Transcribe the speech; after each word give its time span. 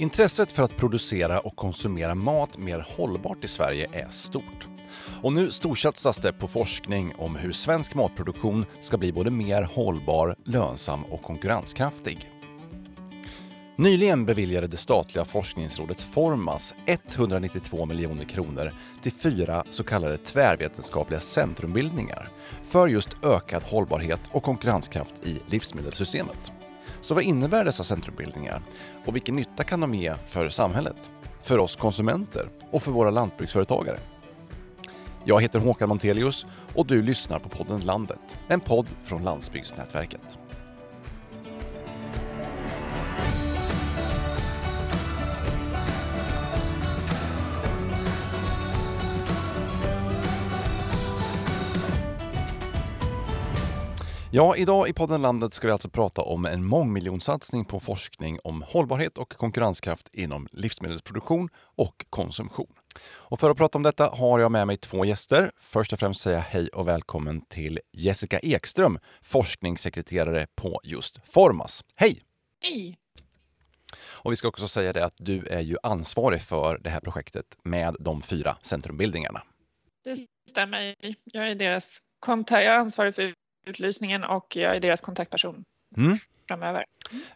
Intresset 0.00 0.52
för 0.52 0.62
att 0.62 0.76
producera 0.76 1.40
och 1.40 1.56
konsumera 1.56 2.14
mat 2.14 2.58
mer 2.58 2.86
hållbart 2.96 3.44
i 3.44 3.48
Sverige 3.48 3.88
är 3.92 4.10
stort. 4.10 4.68
Och 5.22 5.32
nu 5.32 5.50
storsatsas 5.50 6.16
det 6.16 6.32
på 6.32 6.48
forskning 6.48 7.12
om 7.18 7.36
hur 7.36 7.52
svensk 7.52 7.94
matproduktion 7.94 8.66
ska 8.80 8.98
bli 8.98 9.12
både 9.12 9.30
mer 9.30 9.62
hållbar, 9.62 10.36
lönsam 10.44 11.04
och 11.04 11.22
konkurrenskraftig. 11.22 12.30
Nyligen 13.76 14.26
beviljade 14.26 14.66
det 14.66 14.76
statliga 14.76 15.24
forskningsrådet 15.24 16.00
Formas 16.00 16.74
192 16.86 17.86
miljoner 17.86 18.24
kronor 18.24 18.72
till 19.02 19.12
fyra 19.12 19.64
så 19.70 19.84
kallade 19.84 20.16
tvärvetenskapliga 20.16 21.20
centrumbildningar 21.20 22.28
för 22.68 22.88
just 22.88 23.24
ökad 23.24 23.62
hållbarhet 23.62 24.20
och 24.32 24.42
konkurrenskraft 24.42 25.26
i 25.26 25.40
livsmedelssystemet. 25.46 26.52
Så 27.00 27.14
vad 27.14 27.24
innebär 27.24 27.64
dessa 27.64 27.84
centrumbildningar 27.84 28.62
och 29.06 29.14
vilken 29.14 29.36
nytta 29.36 29.64
kan 29.64 29.80
de 29.80 29.94
ge 29.94 30.14
för 30.26 30.48
samhället, 30.48 31.10
för 31.42 31.58
oss 31.58 31.76
konsumenter 31.76 32.48
och 32.70 32.82
för 32.82 32.90
våra 32.90 33.10
lantbruksföretagare? 33.10 33.98
Jag 35.24 35.40
heter 35.40 35.58
Håkan 35.58 35.88
Montelius 35.88 36.46
och 36.74 36.86
du 36.86 37.02
lyssnar 37.02 37.38
på 37.38 37.48
podden 37.48 37.80
Landet, 37.80 38.38
en 38.48 38.60
podd 38.60 38.86
från 39.04 39.24
Landsbygdsnätverket. 39.24 40.38
Ja, 54.32 54.56
idag 54.56 54.88
i 54.88 54.92
podden 54.92 55.22
Landet 55.22 55.54
ska 55.54 55.66
vi 55.66 55.72
alltså 55.72 55.88
prata 55.88 56.22
om 56.22 56.46
en 56.46 56.64
mångmiljonsatsning 56.64 57.64
på 57.64 57.80
forskning 57.80 58.38
om 58.44 58.62
hållbarhet 58.62 59.18
och 59.18 59.32
konkurrenskraft 59.32 60.08
inom 60.12 60.48
livsmedelsproduktion 60.52 61.48
och 61.56 62.06
konsumtion. 62.10 62.72
Och 63.02 63.40
för 63.40 63.50
att 63.50 63.56
prata 63.56 63.78
om 63.78 63.82
detta 63.82 64.08
har 64.08 64.38
jag 64.38 64.52
med 64.52 64.66
mig 64.66 64.76
två 64.76 65.04
gäster. 65.04 65.50
Först 65.60 65.92
och 65.92 65.98
främst 65.98 66.20
säga 66.20 66.38
hej 66.38 66.68
och 66.68 66.88
välkommen 66.88 67.40
till 67.40 67.80
Jessica 67.92 68.38
Ekström, 68.38 68.98
forskningssekreterare 69.22 70.46
på 70.54 70.80
just 70.84 71.18
Formas. 71.24 71.84
Hej! 71.94 72.22
Hej! 72.62 72.98
Och 74.02 74.32
vi 74.32 74.36
ska 74.36 74.48
också 74.48 74.68
säga 74.68 74.92
det 74.92 75.04
att 75.04 75.16
du 75.16 75.46
är 75.46 75.60
ju 75.60 75.76
ansvarig 75.82 76.42
för 76.42 76.78
det 76.78 76.90
här 76.90 77.00
projektet 77.00 77.46
med 77.62 77.96
de 78.00 78.22
fyra 78.22 78.56
centrumbildningarna. 78.62 79.42
Det 80.04 80.16
stämmer. 80.50 80.94
Jag 81.24 81.50
är 81.50 81.54
deras 81.54 81.98
kontakt, 82.20 82.64
jag 82.64 82.74
är 82.74 82.78
ansvarig 82.78 83.14
för 83.14 83.34
utlysningen 83.66 84.24
och 84.24 84.56
jag 84.56 84.76
är 84.76 84.80
deras 84.80 85.00
kontaktperson 85.00 85.64
mm. 85.96 86.16
framöver. 86.48 86.84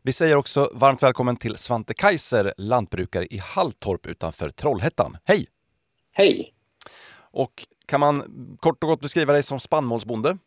Vi 0.02 0.12
säger 0.12 0.36
också 0.36 0.70
varmt 0.72 1.02
välkommen 1.02 1.36
till 1.36 1.56
Svante 1.56 1.94
Kaiser, 1.94 2.54
lantbrukare 2.56 3.26
i 3.26 3.38
Halltorp 3.38 4.06
utanför 4.06 4.50
Trollhättan. 4.50 5.16
Hej! 5.24 5.46
Hej! 6.12 6.54
Och 7.16 7.66
kan 7.86 8.00
man 8.00 8.22
kort 8.60 8.82
och 8.82 8.88
gott 8.88 9.00
beskriva 9.00 9.32
dig 9.32 9.42
som 9.42 9.60
spannmålsbonde? 9.60 10.38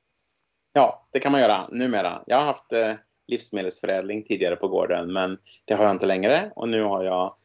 Ja, 0.73 1.07
det 1.11 1.19
kan 1.19 1.31
man 1.31 1.41
göra 1.41 1.67
numera. 1.71 2.23
Jag 2.27 2.37
har 2.37 2.45
haft 2.45 2.73
eh, 2.73 2.93
livsmedelsförädling 3.27 4.23
tidigare 4.23 4.55
på 4.55 4.67
gården, 4.67 5.13
men 5.13 5.37
det 5.65 5.73
har 5.73 5.83
jag 5.83 5.91
inte 5.91 6.05
längre 6.05 6.51
och 6.55 6.69
nu 6.69 6.83
har 6.83 7.03
jag 7.03 7.35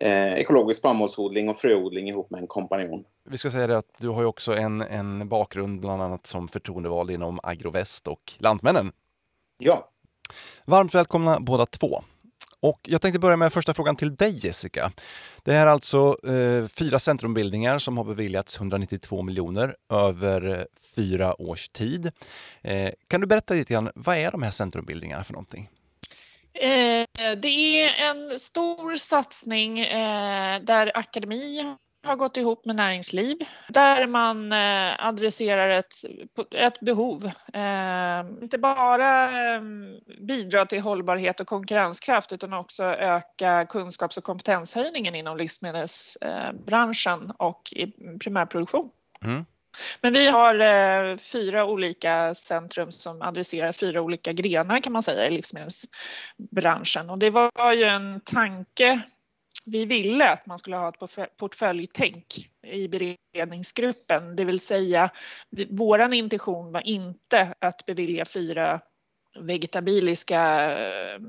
eh, 0.00 0.34
ekologisk 0.34 0.78
spannmålsodling 0.78 1.48
och 1.48 1.56
fröodling 1.56 2.08
ihop 2.08 2.30
med 2.30 2.40
en 2.40 2.46
kompanjon. 2.46 3.04
Vi 3.30 3.38
ska 3.38 3.50
säga 3.50 3.66
det 3.66 3.78
att 3.78 3.94
du 3.98 4.08
har 4.08 4.20
ju 4.20 4.26
också 4.26 4.56
en, 4.56 4.80
en 4.80 5.28
bakgrund 5.28 5.80
bland 5.80 6.02
annat 6.02 6.26
som 6.26 6.48
förtroendevald 6.48 7.10
inom 7.10 7.40
Agroväst 7.42 8.08
och 8.08 8.32
Lantmännen. 8.38 8.92
Ja. 9.58 9.90
Varmt 10.64 10.94
välkomna 10.94 11.40
båda 11.40 11.66
två. 11.66 12.02
Och 12.60 12.80
jag 12.82 13.02
tänkte 13.02 13.18
börja 13.18 13.36
med 13.36 13.52
första 13.52 13.74
frågan 13.74 13.96
till 13.96 14.16
dig 14.16 14.46
Jessica. 14.46 14.92
Det 15.42 15.54
är 15.54 15.66
alltså 15.66 16.16
eh, 16.28 16.66
fyra 16.66 16.98
centrumbildningar 16.98 17.78
som 17.78 17.96
har 17.96 18.04
beviljats 18.04 18.56
192 18.56 19.22
miljoner 19.22 19.76
över 19.88 20.66
fyra 20.96 21.40
års 21.40 21.68
tid. 21.68 22.10
Eh, 22.62 22.90
kan 23.08 23.20
du 23.20 23.26
berätta 23.26 23.54
lite 23.54 23.72
grann, 23.72 23.90
vad 23.94 24.16
är 24.16 24.30
de 24.30 24.42
här 24.42 24.50
centrumbildningarna 24.50 25.24
för 25.24 25.32
någonting? 25.32 25.70
Eh, 26.54 27.06
det 27.36 27.82
är 27.82 28.10
en 28.10 28.38
stor 28.38 28.96
satsning 28.96 29.78
eh, 29.78 30.60
där 30.60 30.92
akademi 30.94 31.76
har 32.06 32.16
gått 32.16 32.36
ihop 32.36 32.64
med 32.64 32.76
näringsliv 32.76 33.36
där 33.68 34.06
man 34.06 34.52
eh, 34.52 35.06
adresserar 35.06 35.70
ett, 35.70 35.92
ett 36.54 36.80
behov. 36.80 37.30
Inte 38.42 38.58
bara 38.58 39.30
bidra 40.20 40.66
till 40.66 40.80
hållbarhet 40.80 41.40
och 41.40 41.46
konkurrenskraft 41.46 42.32
utan 42.32 42.52
också 42.52 42.84
öka 42.84 43.66
kunskaps 43.66 44.16
och 44.16 44.24
kompetenshöjningen 44.24 45.14
inom 45.14 45.36
livsmedelsbranschen 45.36 47.32
och 47.38 47.62
i 47.72 47.86
primärproduktion. 48.18 48.90
Mm. 49.24 49.44
Men 50.00 50.12
vi 50.12 50.28
har 50.28 50.54
eh, 50.60 51.16
fyra 51.16 51.64
olika 51.64 52.34
centrum 52.34 52.92
som 52.92 53.22
adresserar 53.22 53.72
fyra 53.72 54.00
olika 54.02 54.32
grenar 54.32 54.80
kan 54.80 54.92
man 54.92 55.02
säga 55.02 55.26
i 55.26 55.30
livsmedelsbranschen 55.30 57.10
och 57.10 57.18
det 57.18 57.30
var 57.30 57.72
ju 57.72 57.84
en 57.84 58.20
tanke 58.20 59.02
vi 59.66 59.84
ville 59.84 60.30
att 60.30 60.46
man 60.46 60.58
skulle 60.58 60.76
ha 60.76 60.88
ett 60.88 61.36
portföljtänk 61.36 62.50
i 62.66 62.88
beredningsgruppen, 62.88 64.36
det 64.36 64.44
vill 64.44 64.60
säga 64.60 65.10
våran 65.70 66.12
intention 66.12 66.72
var 66.72 66.86
inte 66.86 67.54
att 67.58 67.86
bevilja 67.86 68.24
fyra 68.24 68.80
vegetabiliska 69.40 70.72
eh, 70.78 71.20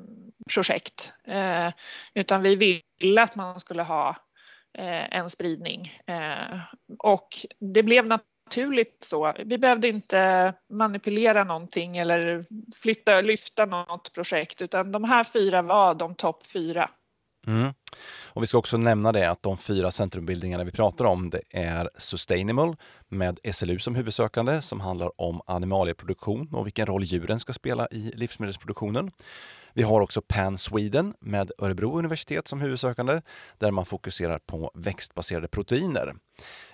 projekt, 0.54 1.14
eh, 1.28 1.70
utan 2.14 2.42
vi 2.42 2.82
ville 3.00 3.22
att 3.22 3.36
man 3.36 3.60
skulle 3.60 3.84
ha 3.84 4.10
eh, 4.78 5.18
en 5.18 5.30
spridning. 5.30 5.92
Och 7.00 7.28
det 7.60 7.84
blev 7.84 8.06
naturligt 8.46 8.98
så. 9.02 9.34
Vi 9.46 9.58
behövde 9.58 9.88
inte 9.88 10.54
manipulera 10.70 11.44
någonting 11.44 11.98
eller 11.98 12.46
flytta, 12.76 13.22
lyfta 13.22 13.66
något 13.66 14.14
projekt 14.14 14.62
utan 14.62 14.92
de 14.92 15.04
här 15.04 15.24
fyra 15.24 15.62
var 15.62 15.96
de 15.96 16.16
topp 16.16 16.48
fyra. 16.48 16.90
Mm. 17.48 17.74
Och 18.24 18.44
vi 18.44 18.48
ska 18.48 18.58
också 18.58 18.78
nämna 18.78 19.12
det 19.12 19.30
att 19.30 19.44
de 19.44 19.58
fyra 19.58 19.92
centrumbildningarna 19.92 20.64
vi 20.64 20.72
pratar 20.72 21.06
om 21.06 21.30
det 21.30 21.42
är 21.50 21.90
Sustainable 21.98 22.76
med 23.08 23.40
SLU 23.54 23.80
som 23.80 23.96
huvudsökande 23.96 24.62
som 24.62 24.80
handlar 24.80 25.22
om 25.22 25.42
animalieproduktion 25.46 26.50
och 26.54 26.66
vilken 26.66 26.86
roll 26.86 27.04
djuren 27.04 27.40
ska 27.40 27.54
spela 27.54 27.88
i 27.92 28.12
livsmedelsproduktionen. 28.16 29.12
Vi 29.78 29.84
har 29.84 30.02
också 30.02 30.22
Pan 30.22 30.58
Sweden 30.58 31.14
med 31.20 31.52
Örebro 31.58 31.98
universitet 31.98 32.48
som 32.48 32.62
huvudsökande 32.62 33.22
där 33.58 33.72
man 33.72 33.86
fokuserar 33.86 34.40
på 34.40 34.72
växtbaserade 34.74 35.48
proteiner. 35.48 36.16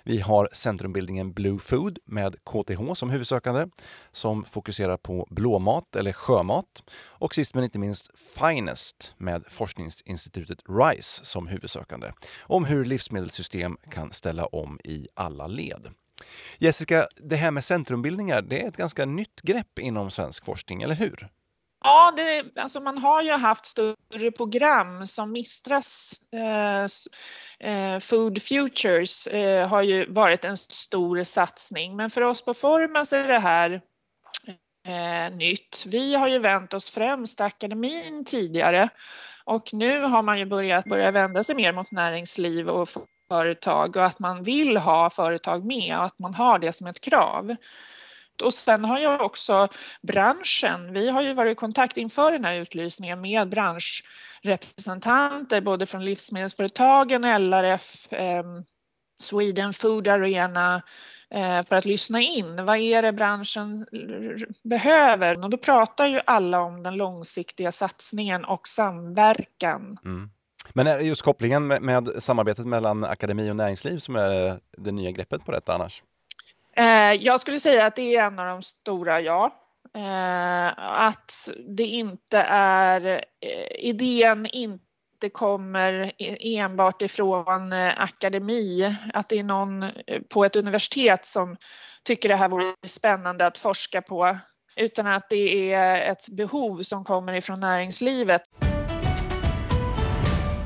Vi 0.04 0.20
har 0.20 0.48
centrumbildningen 0.52 1.32
Blue 1.32 1.58
Food 1.58 1.98
med 2.04 2.36
KTH 2.44 2.94
som 2.94 3.10
huvudsökande 3.10 3.66
som 4.12 4.44
fokuserar 4.44 4.96
på 4.96 5.26
blåmat 5.30 5.96
eller 5.96 6.12
sjömat. 6.12 6.82
Och 7.04 7.34
sist 7.34 7.54
men 7.54 7.64
inte 7.64 7.78
minst 7.78 8.10
Finest 8.18 9.14
med 9.18 9.44
forskningsinstitutet 9.48 10.58
RISE 10.68 11.24
som 11.24 11.46
huvudsökande 11.46 12.12
om 12.40 12.64
hur 12.64 12.84
livsmedelssystem 12.84 13.76
kan 13.90 14.12
ställa 14.12 14.46
om 14.46 14.80
i 14.84 15.08
alla 15.14 15.46
led. 15.46 15.88
Jessica, 16.58 17.06
det 17.16 17.36
här 17.36 17.50
med 17.50 17.64
centrumbildningar, 17.64 18.42
det 18.42 18.62
är 18.62 18.68
ett 18.68 18.76
ganska 18.76 19.04
nytt 19.04 19.40
grepp 19.42 19.78
inom 19.78 20.10
svensk 20.10 20.44
forskning, 20.44 20.82
eller 20.82 20.94
hur? 20.94 21.28
Ja, 21.84 22.12
det, 22.16 22.60
alltså 22.60 22.80
man 22.80 22.98
har 22.98 23.22
ju 23.22 23.32
haft 23.32 23.66
större 23.66 24.30
program 24.36 25.06
som 25.06 25.32
Mistras 25.32 26.14
eh, 26.32 26.84
eh, 27.70 27.98
Food 27.98 28.42
Futures 28.42 29.26
eh, 29.26 29.68
har 29.68 29.82
ju 29.82 30.12
varit 30.12 30.44
en 30.44 30.56
stor 30.56 31.22
satsning. 31.22 31.96
Men 31.96 32.10
för 32.10 32.20
oss 32.20 32.44
på 32.44 32.54
Formas 32.54 33.12
är 33.12 33.28
det 33.28 33.38
här 33.38 33.80
eh, 34.86 35.36
nytt. 35.36 35.84
Vi 35.86 36.14
har 36.14 36.28
ju 36.28 36.38
vänt 36.38 36.74
oss 36.74 36.90
främst 36.90 37.36
till 37.36 37.46
akademin 37.46 38.24
tidigare 38.24 38.88
och 39.44 39.74
nu 39.74 40.00
har 40.00 40.22
man 40.22 40.38
ju 40.38 40.44
börjat 40.44 40.84
börja 40.84 41.10
vända 41.10 41.44
sig 41.44 41.54
mer 41.54 41.72
mot 41.72 41.90
näringsliv 41.90 42.68
och 42.68 42.88
företag 43.28 43.96
och 43.96 44.04
att 44.04 44.18
man 44.18 44.42
vill 44.42 44.76
ha 44.76 45.10
företag 45.10 45.64
med 45.64 45.98
och 45.98 46.04
att 46.04 46.18
man 46.18 46.34
har 46.34 46.58
det 46.58 46.72
som 46.72 46.86
ett 46.86 47.00
krav. 47.00 47.56
Och 48.42 48.54
sen 48.54 48.84
har 48.84 48.98
ju 48.98 49.18
också 49.18 49.68
branschen, 50.02 50.92
vi 50.92 51.08
har 51.08 51.22
ju 51.22 51.34
varit 51.34 51.52
i 51.52 51.54
kontakt 51.54 51.96
inför 51.96 52.32
den 52.32 52.44
här 52.44 52.54
utlysningen 52.54 53.20
med 53.20 53.48
branschrepresentanter 53.48 55.60
både 55.60 55.86
från 55.86 56.04
livsmedelsföretagen, 56.04 57.22
LRF, 57.22 58.12
eh, 58.12 58.44
Sweden 59.20 59.72
Food 59.72 60.08
Arena 60.08 60.82
eh, 61.30 61.62
för 61.62 61.76
att 61.76 61.84
lyssna 61.84 62.20
in. 62.20 62.64
Vad 62.64 62.76
är 62.76 63.02
det 63.02 63.12
branschen 63.12 63.86
behöver? 64.64 65.44
Och 65.44 65.50
då 65.50 65.56
pratar 65.56 66.06
ju 66.06 66.20
alla 66.26 66.60
om 66.60 66.82
den 66.82 66.96
långsiktiga 66.96 67.72
satsningen 67.72 68.44
och 68.44 68.68
samverkan. 68.68 69.98
Mm. 70.04 70.30
Men 70.74 70.86
är 70.86 70.98
det 70.98 71.04
just 71.04 71.22
kopplingen 71.22 71.66
med, 71.66 71.82
med, 71.82 72.08
samarbetet 72.18 72.66
mellan 72.66 73.04
akademi 73.04 73.50
och 73.50 73.56
näringsliv 73.56 73.98
som 73.98 74.16
är 74.16 74.60
det 74.78 74.92
nya 74.92 75.10
greppet 75.10 75.44
på 75.44 75.52
detta 75.52 75.74
annars? 75.74 76.02
Eh, 76.76 77.12
jag 77.12 77.40
skulle 77.40 77.60
säga 77.60 77.86
att 77.86 77.96
det 77.96 78.16
är 78.16 78.24
en 78.24 78.38
av 78.38 78.46
de 78.46 78.62
stora, 78.62 79.20
ja. 79.20 79.58
Eh, 79.94 80.66
att 81.06 81.32
det 81.76 81.82
inte 81.82 82.38
är, 82.38 83.24
eh, 83.40 83.88
idén 83.88 84.46
inte 84.46 84.84
inte 85.24 85.34
kommer 85.34 86.12
e-, 86.18 86.56
enbart 86.58 87.02
ifrån 87.02 87.72
akademi, 87.96 88.96
att 89.14 89.28
det 89.28 89.38
är 89.38 89.44
någon 89.44 89.90
på 90.34 90.44
ett 90.44 90.56
universitet 90.56 91.26
som 91.26 91.56
tycker 92.04 92.28
det 92.28 92.36
här 92.36 92.48
vore 92.48 92.74
spännande 92.86 93.46
att 93.46 93.58
forska 93.58 94.02
på, 94.02 94.38
utan 94.76 95.06
att 95.06 95.30
det 95.30 95.72
är 95.72 96.12
ett 96.12 96.28
behov 96.28 96.82
som 96.82 97.04
kommer 97.04 97.32
ifrån 97.32 97.60
näringslivet. 97.60 98.42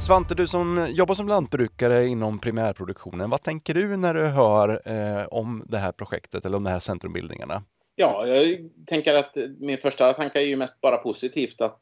Svante, 0.06 0.34
du 0.34 0.48
som 0.48 0.88
jobbar 0.90 1.14
som 1.14 1.28
lantbrukare 1.28 2.06
inom 2.06 2.38
primärproduktionen, 2.38 3.30
vad 3.30 3.42
tänker 3.42 3.74
du 3.74 3.96
när 3.96 4.14
du 4.14 4.22
hör 4.22 4.82
eh, 4.88 5.26
om 5.26 5.64
det 5.68 5.78
här 5.78 5.92
projektet 5.92 6.44
eller 6.44 6.56
om 6.56 6.64
de 6.64 6.70
här 6.70 6.78
centrumbildningarna? 6.78 7.62
Ja, 7.96 8.26
jag 8.26 8.58
tänker 8.86 9.14
att 9.14 9.36
min 9.58 9.78
första 9.78 10.12
tanke 10.12 10.40
är 10.40 10.46
ju 10.46 10.56
mest 10.56 10.80
bara 10.80 10.96
positivt 10.96 11.60
att 11.60 11.78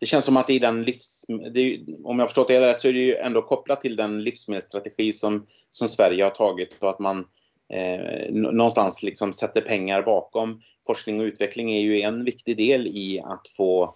det 0.00 0.06
känns 0.06 0.24
som 0.24 0.36
att 0.36 0.50
i 0.50 0.58
den 0.58 0.82
livs... 0.82 1.24
Det, 1.54 1.80
om 2.04 2.18
jag 2.18 2.28
förstått 2.28 2.48
det 2.48 2.68
rätt 2.68 2.80
så 2.80 2.88
är 2.88 2.92
det 2.92 2.98
ju 2.98 3.14
ändå 3.14 3.42
kopplat 3.42 3.80
till 3.80 3.96
den 3.96 4.22
livsmedelsstrategi 4.22 5.12
som, 5.12 5.46
som 5.70 5.88
Sverige 5.88 6.24
har 6.24 6.30
tagit 6.30 6.82
och 6.82 6.90
att 6.90 6.98
man 6.98 7.24
eh, 7.72 8.30
någonstans 8.30 9.02
liksom 9.02 9.32
sätter 9.32 9.60
pengar 9.60 10.02
bakom. 10.02 10.60
Forskning 10.86 11.20
och 11.20 11.24
utveckling 11.24 11.70
är 11.70 11.80
ju 11.80 12.00
en 12.00 12.24
viktig 12.24 12.56
del 12.56 12.86
i 12.86 13.20
att 13.24 13.48
få 13.56 13.94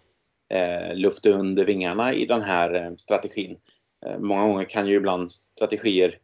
luft 0.95 1.27
under 1.27 1.65
vingarna 1.65 2.15
i 2.15 2.27
den 2.27 2.43
här 2.43 2.75
eh, 2.75 2.91
strategin. 2.97 3.57
Eh, 4.07 4.19
många 4.19 4.47
gånger 4.47 4.65
kan 4.65 4.87
ju 4.87 4.95
ibland 4.95 5.31
strategier 5.31 6.19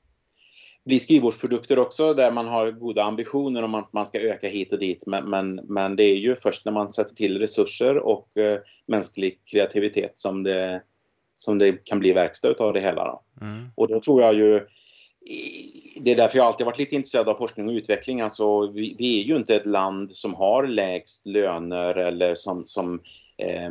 bli 0.84 1.00
skrivbordsprodukter 1.00 1.78
också 1.78 2.14
där 2.14 2.32
man 2.32 2.48
har 2.48 2.70
goda 2.70 3.02
ambitioner 3.02 3.62
om 3.62 3.74
att 3.74 3.92
man 3.92 4.06
ska 4.06 4.20
öka 4.20 4.48
hit 4.48 4.72
och 4.72 4.78
dit. 4.78 5.06
Men, 5.06 5.30
men, 5.30 5.54
men 5.54 5.96
det 5.96 6.04
är 6.04 6.16
ju 6.16 6.36
först 6.36 6.64
när 6.64 6.72
man 6.72 6.92
sätter 6.92 7.14
till 7.14 7.38
resurser 7.38 7.96
och 7.96 8.36
eh, 8.36 8.60
mänsklig 8.86 9.40
kreativitet 9.44 10.18
som 10.18 10.42
det, 10.42 10.82
som 11.34 11.58
det 11.58 11.84
kan 11.84 11.98
bli 11.98 12.12
verkstad 12.12 12.54
av 12.58 12.72
det 12.72 12.80
hela. 12.80 13.20
Mm. 13.40 13.68
Och 13.74 13.88
då 13.88 14.00
tror 14.00 14.22
jag 14.22 14.34
ju 14.34 14.66
det 16.00 16.10
är 16.10 16.16
därför 16.16 16.38
jag 16.38 16.46
alltid 16.46 16.66
varit 16.66 16.78
lite 16.78 16.94
intresserad 16.94 17.28
av 17.28 17.34
forskning 17.34 17.68
och 17.68 17.72
utveckling. 17.72 18.20
Alltså, 18.20 18.66
vi, 18.66 18.94
vi 18.98 19.20
är 19.20 19.24
ju 19.24 19.36
inte 19.36 19.56
ett 19.56 19.66
land 19.66 20.12
som 20.12 20.34
har 20.34 20.66
lägst 20.66 21.26
löner 21.26 21.94
eller 21.94 22.34
som, 22.34 22.66
som 22.66 23.00
eh, 23.36 23.70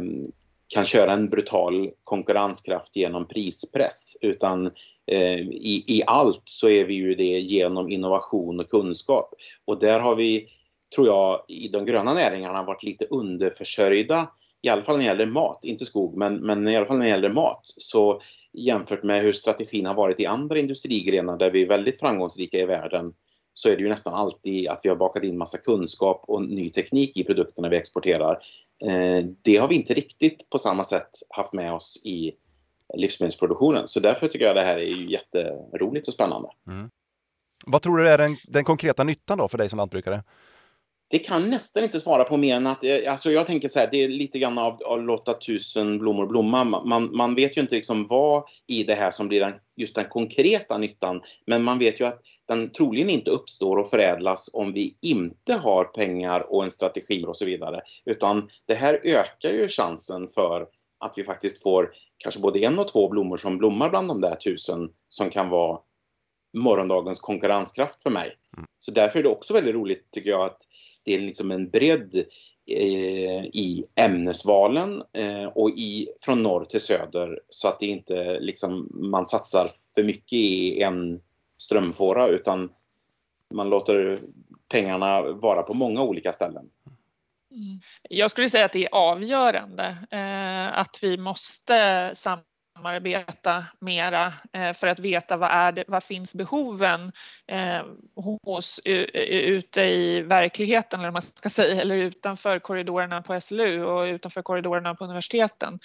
kan 0.70 0.86
köra 0.86 1.12
en 1.12 1.30
brutal 1.30 1.90
konkurrenskraft 2.04 2.96
genom 2.96 3.28
prispress 3.28 4.18
utan 4.22 4.66
eh, 5.12 5.40
i, 5.40 5.84
i 5.88 6.04
allt 6.08 6.42
så 6.46 6.70
är 6.70 6.86
vi 6.86 6.94
ju 6.94 7.16
det 7.16 7.40
genom 7.40 7.90
innovation 7.90 8.60
och 8.60 8.70
kunskap. 8.70 9.34
Och 9.66 9.80
där 9.80 10.00
har 10.00 10.16
vi, 10.16 10.48
tror 10.96 11.08
jag, 11.08 11.44
i 11.48 11.68
de 11.68 11.86
gröna 11.86 12.14
näringarna 12.14 12.64
varit 12.64 12.84
lite 12.84 13.06
underförsörjda 13.06 14.28
i 14.62 14.70
alla 14.70 14.82
fall 14.82 14.98
när 14.98 15.04
det 15.04 15.10
gäller 15.10 15.26
mat, 15.26 15.60
inte 15.64 15.86
skog, 15.86 16.18
men, 16.18 16.36
men 16.36 16.68
i 16.68 16.78
alla 16.78 16.86
fall 16.86 16.98
när 16.98 17.06
det 17.06 17.12
gäller 17.12 17.30
mat. 17.30 17.62
Så 17.64 18.22
jämfört 18.54 19.04
med 19.04 19.22
hur 19.22 19.34
strategin 19.34 19.86
har 19.86 19.94
varit 19.94 20.20
i 20.20 20.26
andra 20.26 20.60
industrigrenar 20.60 21.38
där 21.38 21.52
vi 21.52 21.62
är 21.62 21.68
väldigt 21.68 22.00
framgångsrika 22.00 22.58
i 22.58 22.66
världen 22.66 23.14
så 23.54 23.70
är 23.70 23.76
det 23.76 23.84
ju 23.84 23.90
nästan 23.90 24.14
alltid 24.14 24.68
att 24.68 24.80
vi 24.84 24.90
har 24.90 24.96
bakat 24.96 25.24
in 25.24 25.38
massa 25.38 25.58
kunskap 25.58 26.24
och 26.28 26.42
ny 26.42 26.70
teknik 26.70 27.18
i 27.18 27.24
produkterna 27.24 27.70
vi 27.70 27.78
exporterar. 27.78 28.40
Eh, 28.86 29.26
det 29.42 29.58
har 29.58 29.68
vi 29.68 29.76
inte 29.76 29.94
riktigt 29.94 30.50
på 30.50 30.58
samma 30.58 30.84
sätt 30.84 31.10
haft 31.30 31.54
med 31.54 31.74
oss 31.74 32.02
i 32.06 32.32
livsmedelsproduktionen. 32.94 33.88
Så 33.88 34.00
därför 34.00 34.28
tycker 34.28 34.46
jag 34.46 34.56
det 34.56 34.62
här 34.62 34.78
är 34.78 35.12
jätteroligt 35.12 36.08
och 36.08 36.14
spännande. 36.14 36.50
Mm. 36.68 36.90
Vad 37.66 37.82
tror 37.82 37.98
du 37.98 38.10
är 38.10 38.18
den, 38.18 38.36
den 38.48 38.64
konkreta 38.64 39.04
nyttan 39.04 39.38
då 39.38 39.48
för 39.48 39.58
dig 39.58 39.70
som 39.70 39.78
lantbrukare? 39.78 40.24
Det 41.10 41.20
kan 41.20 41.50
nästan 41.50 41.84
inte 41.84 42.00
svara 42.00 42.24
på 42.24 42.38
mer 42.38 42.56
än 42.56 42.68
att, 42.68 42.84
eh, 42.84 42.98
alltså 43.08 43.32
jag 43.32 43.46
tänker 43.46 43.70
så 43.70 43.80
här, 43.80 43.90
det 43.92 44.04
är 44.04 44.10
lite 44.10 44.40
grann 44.40 44.58
av, 44.58 44.84
av 44.86 45.04
låta 45.04 45.34
tusen 45.34 46.00
blommor 46.00 46.28
blomma. 46.28 46.64
Man, 46.64 47.16
man 47.16 47.36
vet 47.36 47.58
ju 47.58 47.62
inte 47.62 47.76
liksom 47.76 48.08
vad 48.08 48.44
i 48.68 48.84
det 48.84 48.96
här 48.96 49.12
som 49.12 49.28
blir 49.28 49.40
den, 49.40 49.54
just 49.80 49.96
den 49.96 50.06
konkreta 50.06 50.78
nyttan, 50.78 51.22
men 51.46 51.64
man 51.64 51.80
vet 51.80 52.00
ju 52.00 52.06
att 52.06 52.22
den 52.48 52.72
troligen 52.72 53.10
inte 53.10 53.32
uppstår 53.32 53.78
och 53.78 53.90
förädlas 53.90 54.50
om 54.54 54.74
vi 54.74 54.98
inte 55.02 55.54
har 55.54 55.84
pengar 55.84 56.54
och 56.54 56.64
en 56.64 56.72
strategi 56.72 57.26
och 57.26 57.38
så 57.38 57.46
vidare. 57.46 57.82
Utan 58.06 58.50
det 58.66 58.74
här 58.74 59.00
ökar 59.04 59.50
ju 59.50 59.68
chansen 59.68 60.28
för 60.28 60.68
att 61.00 61.14
vi 61.18 61.24
faktiskt 61.24 61.64
får 61.64 61.92
kanske 62.18 62.42
både 62.42 62.60
en 62.60 62.80
och 62.80 62.88
två 62.88 63.10
blommor 63.10 63.38
som 63.38 63.58
blommar 63.58 63.90
bland 63.90 64.08
de 64.08 64.22
där 64.22 64.36
tusen 64.36 64.90
som 65.08 65.30
kan 65.30 65.50
vara 65.50 65.80
morgondagens 66.58 67.20
konkurrenskraft 67.20 68.04
för 68.04 68.10
mig. 68.10 68.38
Mm. 68.58 68.66
Så 68.80 68.92
därför 68.92 69.20
är 69.20 69.24
det 69.24 69.30
också 69.30 69.54
väldigt 69.54 69.76
roligt 69.76 70.12
tycker 70.12 70.30
jag 70.30 70.42
att 70.42 70.62
det 71.06 71.16
är 71.16 71.20
liksom 71.20 71.52
en 71.52 71.70
bredd 71.70 72.26
Eh, 72.72 73.46
i 73.46 73.86
ämnesvalen 73.96 75.04
eh, 75.14 75.46
och 75.46 75.70
i, 75.70 76.10
från 76.22 76.44
norr 76.44 76.66
till 76.66 76.80
söder 76.80 77.40
så 77.50 77.68
att 77.68 77.80
det 77.80 77.86
inte 77.86 78.40
liksom, 78.40 78.90
man 78.94 79.26
satsar 79.26 79.70
för 79.96 80.04
mycket 80.04 80.34
i 80.34 80.82
en 80.82 81.22
strömfåra 81.58 82.28
utan 82.28 82.70
man 83.54 83.70
låter 83.70 84.20
pengarna 84.72 85.22
vara 85.22 85.64
på 85.64 85.74
många 85.74 86.02
olika 86.02 86.34
ställen. 86.34 86.70
Mm. 87.52 87.80
Jag 88.10 88.32
skulle 88.32 88.50
säga 88.50 88.66
att 88.66 88.74
det 88.74 88.86
är 88.86 88.96
avgörande 88.96 89.98
eh, 90.12 90.80
att 90.80 91.00
vi 91.02 91.18
måste 91.18 92.12
sam 92.14 92.40
samarbeta 92.80 93.66
mera 93.80 94.34
eh, 94.54 94.74
för 94.74 94.88
att 94.88 95.00
veta 95.00 95.38
vad, 95.38 95.52
är 95.52 95.72
det, 95.72 95.84
vad 95.88 96.04
finns 96.04 96.36
behoven 96.36 97.12
eh, 97.48 97.82
hos, 98.46 98.82
ute 98.86 99.82
i 99.82 100.22
verkligheten 100.22 101.00
eller, 101.00 101.12
man 101.12 101.22
ska 101.22 101.50
säga, 101.50 101.82
eller 101.82 101.96
utanför 101.96 102.60
korridorerna 102.60 103.22
på 103.22 103.42
SLU 103.42 103.84
och 103.84 104.04
utanför 104.04 104.42
korridorerna 104.42 104.96
på 104.96 105.04
universiteten. 105.04 105.80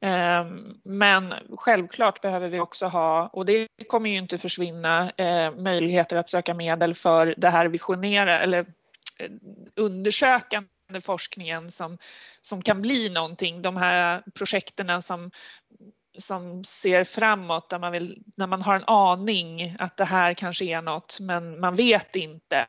Ehm, 0.00 0.74
men 0.84 1.34
självklart 1.56 2.20
behöver 2.20 2.48
vi 2.48 2.60
också 2.60 2.86
ha, 2.86 3.26
och 3.32 3.46
det 3.46 3.68
kommer 3.88 4.10
ju 4.10 4.16
inte 4.16 4.38
försvinna, 4.38 5.10
eh, 5.10 5.54
möjligheter 5.54 6.16
att 6.16 6.28
söka 6.28 6.54
medel 6.54 6.94
för 6.94 7.34
det 7.36 7.50
här 7.50 7.68
visionera 7.68 8.40
eller 8.40 8.66
undersökande 9.76 11.00
forskningen 11.00 11.70
som, 11.70 11.98
som 12.42 12.62
kan 12.62 12.82
bli 12.82 13.08
någonting. 13.08 13.62
De 13.62 13.76
här 13.76 14.22
projekten 14.34 15.02
som 15.02 15.30
som 16.18 16.64
ser 16.64 17.04
framåt 17.04 17.70
där 17.70 17.78
man, 17.78 17.92
vill, 17.92 18.22
när 18.36 18.46
man 18.46 18.62
har 18.62 18.76
en 18.76 18.84
aning 18.86 19.76
att 19.78 19.96
det 19.96 20.04
här 20.04 20.34
kanske 20.34 20.64
är 20.64 20.82
något 20.82 21.18
men 21.20 21.60
man 21.60 21.74
vet 21.74 22.16
inte 22.16 22.66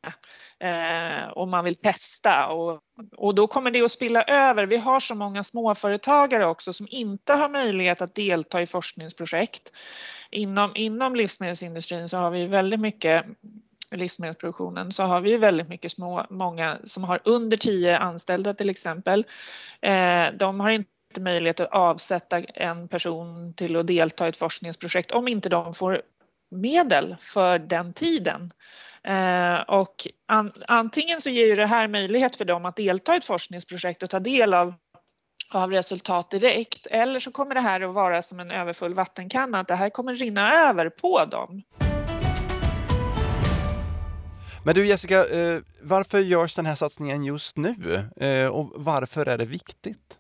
eh, 0.60 1.30
och 1.30 1.48
man 1.48 1.66
vill 1.66 1.76
testa 1.76 2.48
och, 2.48 2.80
och 3.18 3.36
då 3.36 3.48
kommer 3.48 3.72
det 3.72 3.82
att 3.82 3.92
spilla 3.92 4.24
över. 4.24 4.66
Vi 4.66 4.78
har 4.78 5.00
så 5.00 5.16
många 5.16 5.44
småföretagare 5.44 6.46
också 6.46 6.74
som 6.74 6.88
inte 6.90 7.34
har 7.34 7.50
möjlighet 7.50 8.02
att 8.02 8.16
delta 8.16 8.62
i 8.62 8.66
forskningsprojekt. 8.66 9.72
Inom, 10.32 10.76
inom 10.76 11.16
livsmedelsindustrin 11.16 12.10
så 12.10 12.18
har 12.18 12.32
vi 12.32 12.48
väldigt 12.48 12.80
mycket 12.80 13.26
livsmedelsproduktionen 13.92 14.92
så 14.92 15.04
har 15.04 15.22
vi 15.22 15.38
väldigt 15.38 15.70
mycket 15.70 15.92
små, 15.92 16.26
många 16.30 16.78
som 16.84 17.04
har 17.04 17.22
under 17.26 17.58
tio 17.58 17.98
anställda 17.98 18.54
till 18.54 18.70
exempel. 18.70 19.26
Eh, 19.82 20.26
de 20.40 20.60
har 20.60 20.70
inte 20.70 20.95
inte 21.16 21.24
möjlighet 21.24 21.60
att 21.60 21.72
avsätta 21.72 22.40
en 22.40 22.88
person 22.88 23.54
till 23.54 23.76
att 23.76 23.88
delta 23.88 24.26
i 24.26 24.30
ett 24.30 24.38
forskningsprojekt 24.38 25.12
om 25.12 25.28
inte 25.28 25.50
de 25.50 25.74
får 25.74 26.02
medel 26.52 27.16
för 27.20 27.60
den 27.60 27.94
tiden. 27.94 28.52
Eh, 29.04 29.60
och 29.60 30.08
an, 30.28 30.52
antingen 30.68 31.22
så 31.22 31.30
ger 31.30 31.46
ju 31.46 31.56
det 31.56 31.66
här 31.66 31.88
möjlighet 31.88 32.36
för 32.36 32.46
dem 32.46 32.66
att 32.66 32.76
delta 32.76 33.14
i 33.14 33.18
ett 33.18 33.26
forskningsprojekt 33.26 34.04
och 34.04 34.10
ta 34.10 34.20
del 34.20 34.54
av 34.54 34.74
av 35.54 35.72
resultat 35.72 36.32
direkt 36.32 36.88
eller 36.88 37.20
så 37.20 37.32
kommer 37.32 37.56
det 37.56 37.62
här 37.62 37.82
att 37.82 37.94
vara 37.94 38.22
som 38.22 38.40
en 38.40 38.52
överfull 38.52 38.94
vattenkanna, 38.94 39.60
att 39.60 39.68
det 39.68 39.76
här 39.76 39.90
kommer 39.90 40.16
rinna 40.16 40.54
över 40.54 40.90
på 40.90 41.26
dem. 41.26 41.62
Men 44.66 44.76
du 44.76 44.88
Jessica, 44.88 45.26
eh, 45.26 45.60
varför 45.82 46.20
görs 46.20 46.56
den 46.56 46.66
här 46.66 46.76
satsningen 46.76 47.24
just 47.24 47.58
nu 47.58 48.04
eh, 48.18 48.48
och 48.48 48.72
varför 48.76 49.26
är 49.26 49.38
det 49.38 49.46
viktigt? 49.46 50.18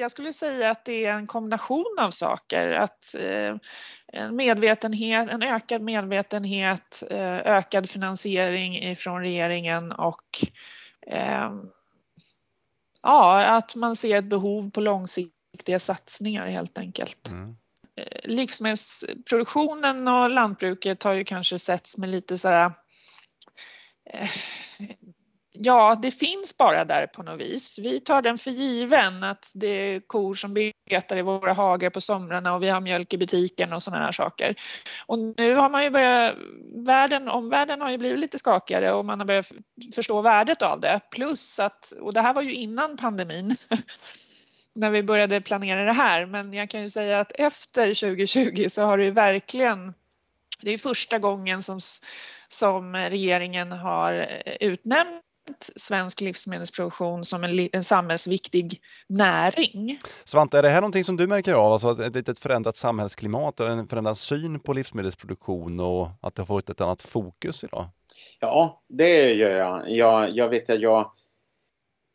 Jag 0.00 0.10
skulle 0.10 0.32
säga 0.32 0.70
att 0.70 0.84
det 0.84 1.04
är 1.04 1.12
en 1.12 1.26
kombination 1.26 1.96
av 2.00 2.10
saker. 2.10 2.70
Att 2.70 3.14
eh, 3.18 3.56
en 4.12 4.36
medvetenhet, 4.36 5.30
en 5.30 5.42
ökad 5.42 5.82
medvetenhet, 5.82 7.02
eh, 7.10 7.38
ökad 7.38 7.90
finansiering 7.90 8.96
från 8.96 9.20
regeringen 9.20 9.92
och 9.92 10.44
eh, 11.06 11.50
ja, 13.02 13.44
att 13.44 13.76
man 13.76 13.96
ser 13.96 14.16
ett 14.16 14.24
behov 14.24 14.70
på 14.70 14.80
långsiktiga 14.80 15.78
satsningar 15.78 16.46
helt 16.46 16.78
enkelt. 16.78 17.28
Mm. 17.28 17.56
Livsmedelsproduktionen 18.24 20.08
och 20.08 20.30
lantbruket 20.30 21.02
har 21.02 21.12
ju 21.12 21.24
kanske 21.24 21.58
setts 21.58 21.98
med 21.98 22.08
lite 22.08 22.38
sådär 22.38 22.72
Ja, 25.62 25.98
det 26.02 26.10
finns 26.10 26.58
bara 26.58 26.84
där 26.84 27.06
på 27.06 27.22
något 27.22 27.40
vis. 27.40 27.78
Vi 27.78 28.00
tar 28.00 28.22
den 28.22 28.38
för 28.38 28.50
given 28.50 29.24
att 29.24 29.50
det 29.54 29.66
är 29.66 30.00
kor 30.00 30.34
som 30.34 30.72
betar 30.90 31.16
i 31.16 31.22
våra 31.22 31.52
hagar 31.52 31.90
på 31.90 32.00
somrarna 32.00 32.54
och 32.54 32.62
vi 32.62 32.68
har 32.68 32.80
mjölk 32.80 33.12
i 33.12 33.18
butiken 33.18 33.72
och 33.72 33.82
sådana 33.82 34.04
här 34.04 34.12
saker. 34.12 34.54
Och 35.06 35.18
nu 35.18 35.54
har 35.54 35.70
man 35.70 35.84
ju 35.84 35.90
börjat, 35.90 36.34
världen, 36.86 37.28
omvärlden 37.28 37.80
har 37.80 37.90
ju 37.90 37.98
blivit 37.98 38.18
lite 38.18 38.38
skakigare 38.38 38.92
och 38.92 39.04
man 39.04 39.20
har 39.20 39.26
börjat 39.26 39.52
förstå 39.94 40.22
värdet 40.22 40.62
av 40.62 40.80
det. 40.80 41.00
Plus 41.10 41.58
att, 41.58 41.92
och 42.00 42.12
det 42.12 42.20
här 42.20 42.34
var 42.34 42.42
ju 42.42 42.54
innan 42.54 42.96
pandemin, 42.96 43.56
när 44.74 44.90
vi 44.90 45.02
började 45.02 45.40
planera 45.40 45.84
det 45.84 45.92
här 45.92 46.26
men 46.26 46.52
jag 46.52 46.70
kan 46.70 46.82
ju 46.82 46.88
säga 46.88 47.20
att 47.20 47.32
efter 47.32 47.86
2020 47.86 48.68
så 48.68 48.82
har 48.82 48.98
det 48.98 49.04
ju 49.04 49.10
verkligen 49.10 49.94
det 50.62 50.70
är 50.70 50.78
första 50.78 51.18
gången 51.18 51.62
som, 51.62 51.78
som 52.48 52.96
regeringen 52.96 53.72
har 53.72 54.42
eh, 54.46 54.56
utnämnt 54.60 55.24
svensk 55.76 56.20
livsmedelsproduktion 56.20 57.24
som 57.24 57.44
en, 57.44 57.68
en 57.72 57.82
samhällsviktig 57.82 58.80
näring. 59.08 59.98
Svante, 60.24 60.58
är 60.58 60.62
det 60.62 60.68
här 60.68 60.80
någonting 60.80 61.04
som 61.04 61.16
du 61.16 61.26
märker 61.26 61.54
av? 61.54 61.72
Alltså 61.72 62.04
ett 62.04 62.14
litet 62.14 62.38
förändrat 62.38 62.76
samhällsklimat 62.76 63.60
och 63.60 63.68
en 63.68 63.88
förändrad 63.88 64.18
syn 64.18 64.60
på 64.60 64.72
livsmedelsproduktion 64.72 65.80
och 65.80 66.08
att 66.22 66.34
det 66.34 66.42
har 66.42 66.46
fått 66.46 66.70
ett 66.70 66.80
annat 66.80 67.02
fokus 67.02 67.64
idag? 67.64 67.88
Ja, 68.40 68.82
det 68.88 69.32
gör 69.32 69.50
jag. 69.50 69.90
Jag, 69.90 70.30
jag 70.32 70.48
vet 70.48 70.70
att 70.70 70.80
jag 70.80 71.12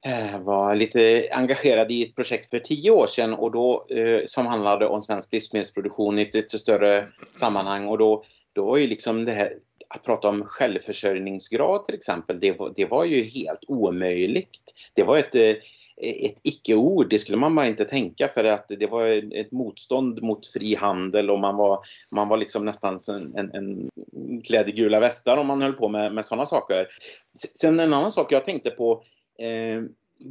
eh, 0.05 0.39
var 0.41 0.75
lite 0.75 1.27
engagerad 1.31 1.91
i 1.91 2.03
ett 2.03 2.15
projekt 2.15 2.49
för 2.49 2.59
tio 2.59 2.91
år 2.91 3.07
sedan 3.07 3.33
och 3.33 3.51
då, 3.51 3.85
eh, 3.89 4.21
som 4.25 4.45
handlade 4.45 4.87
om 4.87 5.01
svensk 5.01 5.33
livsmedelsproduktion 5.33 6.19
i 6.19 6.21
ett 6.21 6.33
lite 6.33 6.57
större 6.57 7.07
sammanhang. 7.29 7.87
Och 7.87 7.97
då, 7.97 8.23
då 8.53 8.65
var 8.65 8.77
ju 8.77 8.87
liksom 8.87 9.25
det 9.25 9.31
här 9.31 9.53
att 9.89 10.03
prata 10.03 10.29
om 10.29 10.43
självförsörjningsgrad 10.43 11.85
till 11.85 11.95
exempel, 11.95 12.39
det 12.39 12.59
var, 12.59 12.73
det 12.75 12.85
var 12.85 13.05
ju 13.05 13.23
helt 13.23 13.63
omöjligt. 13.67 14.73
Det 14.93 15.03
var 15.03 15.17
ett, 15.17 15.35
eh, 15.35 15.55
ett 15.97 16.39
icke-ord, 16.43 17.09
det 17.09 17.19
skulle 17.19 17.37
man 17.37 17.55
bara 17.55 17.67
inte 17.67 17.85
tänka 17.85 18.27
för 18.27 18.43
att 18.43 18.67
det 18.67 18.87
var 18.87 19.07
ett 19.39 19.51
motstånd 19.51 20.23
mot 20.23 20.47
fri 20.47 20.75
handel 20.75 21.29
och 21.29 21.39
man 21.39 21.55
var, 21.55 21.79
man 22.11 22.27
var 22.27 22.37
liksom 22.37 22.65
nästan 22.65 22.99
en, 23.09 23.35
en, 23.37 23.51
en 23.53 24.41
klädd 24.41 24.69
i 24.69 24.71
gula 24.71 24.99
västar 24.99 25.37
om 25.37 25.47
man 25.47 25.61
höll 25.61 25.73
på 25.73 25.87
med, 25.87 26.13
med 26.13 26.25
sådana 26.25 26.45
saker. 26.45 26.87
Sen 27.33 27.79
en 27.79 27.93
annan 27.93 28.11
sak 28.11 28.31
jag 28.31 28.45
tänkte 28.45 28.69
på, 28.69 29.03
eh, 29.39 29.81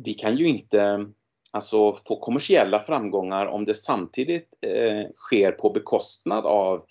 vi 0.04 0.14
kan 0.14 0.36
ju 0.36 0.46
inte 0.48 1.06
alltså, 1.54 1.92
få 1.92 2.20
kommersiella 2.20 2.80
framgångar 2.80 3.46
om 3.46 3.64
det 3.64 3.74
samtidigt 3.74 4.48
eh, 4.60 5.10
sker 5.14 5.52
på 5.52 5.70
bekostnad 5.70 6.46
av 6.46 6.82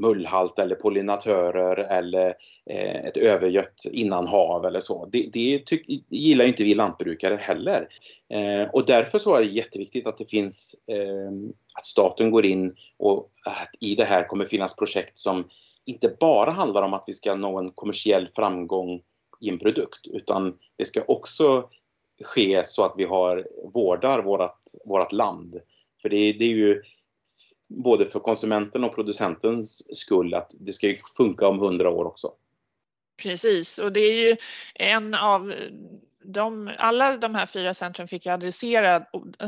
mullhalt 0.00 0.58
eller 0.58 0.74
pollinatörer 0.74 1.76
eller 1.76 2.34
eh, 2.70 3.04
ett 3.04 3.16
övergött 3.16 3.84
innanhav 3.92 4.64
eller 4.64 4.80
så. 4.80 5.08
Det, 5.12 5.28
det 5.32 5.66
tyck, 5.66 5.86
gillar 6.08 6.44
inte 6.44 6.64
vi 6.64 6.74
lantbrukare 6.74 7.36
heller. 7.36 7.88
Eh, 8.28 8.70
och 8.72 8.86
därför 8.86 9.18
så 9.18 9.34
är 9.34 9.40
det 9.40 9.46
jätteviktigt 9.46 10.06
att 10.06 10.18
det 10.18 10.30
finns, 10.30 10.74
eh, 10.88 11.30
att 11.74 11.84
staten 11.84 12.30
går 12.30 12.46
in 12.46 12.74
och 12.98 13.30
att 13.44 13.70
i 13.80 13.94
det 13.94 14.04
här 14.04 14.28
kommer 14.28 14.44
finnas 14.44 14.76
projekt 14.76 15.18
som 15.18 15.44
inte 15.84 16.16
bara 16.20 16.50
handlar 16.50 16.82
om 16.82 16.94
att 16.94 17.04
vi 17.06 17.12
ska 17.12 17.34
nå 17.34 17.58
en 17.58 17.70
kommersiell 17.70 18.28
framgång 18.28 19.00
i 19.40 19.48
en 19.48 19.58
produkt 19.58 20.06
utan 20.06 20.58
det 20.76 20.84
ska 20.84 21.02
också 21.08 21.68
ske 22.24 22.64
så 22.64 22.84
att 22.84 22.94
vi 22.96 23.04
har, 23.04 23.48
vårdar 23.74 24.22
vårat, 24.22 24.58
vårat 24.84 25.12
land. 25.12 25.56
För 26.02 26.08
det, 26.08 26.32
det 26.32 26.44
är 26.44 26.56
ju 26.56 26.82
både 27.70 28.04
för 28.04 28.20
konsumenten 28.20 28.84
och 28.84 28.94
producentens 28.94 29.96
skull 29.98 30.34
att 30.34 30.54
det 30.60 30.72
ska 30.72 30.94
funka 31.16 31.48
om 31.48 31.58
hundra 31.58 31.90
år 31.90 32.04
också. 32.04 32.32
Precis, 33.22 33.78
och 33.78 33.92
det 33.92 34.00
är 34.00 34.28
ju 34.28 34.36
en 34.74 35.14
av 35.14 35.54
de, 36.24 36.70
alla 36.78 37.16
de 37.16 37.34
här 37.34 37.46
fyra 37.46 37.74
centren 37.74 38.08
fick 38.08 38.26
ju 38.26 38.32
adressera 38.32 39.02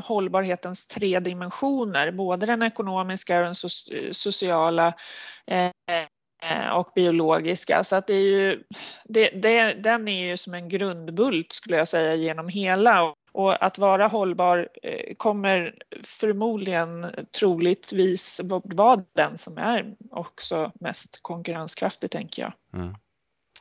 hållbarhetens 0.04 0.86
tre 0.86 1.20
dimensioner, 1.20 2.10
både 2.10 2.46
den 2.46 2.62
ekonomiska 2.62 3.38
och 3.38 3.44
den 3.44 3.54
sociala 4.14 4.94
eh, 5.46 5.70
och 6.76 6.88
biologiska. 6.94 7.84
Så 7.84 7.96
att 7.96 8.06
det 8.06 8.14
är 8.14 8.28
ju, 8.28 8.62
det, 9.04 9.30
det, 9.30 9.72
den 9.72 10.08
är 10.08 10.28
ju 10.28 10.36
som 10.36 10.54
en 10.54 10.68
grundbult 10.68 11.52
skulle 11.52 11.76
jag 11.76 11.88
säga 11.88 12.14
genom 12.14 12.48
hela 12.48 13.14
och 13.32 13.64
att 13.64 13.78
vara 13.78 14.06
hållbar 14.06 14.68
eh, 14.82 15.14
kommer 15.16 15.74
förmodligen 16.02 17.06
troligtvis 17.38 18.40
vara 18.64 19.04
den 19.16 19.38
som 19.38 19.58
är 19.58 19.94
också 20.10 20.72
mest 20.80 21.18
konkurrenskraftig, 21.22 22.10
tänker 22.10 22.42
jag, 22.42 22.52
mm. 22.74 22.94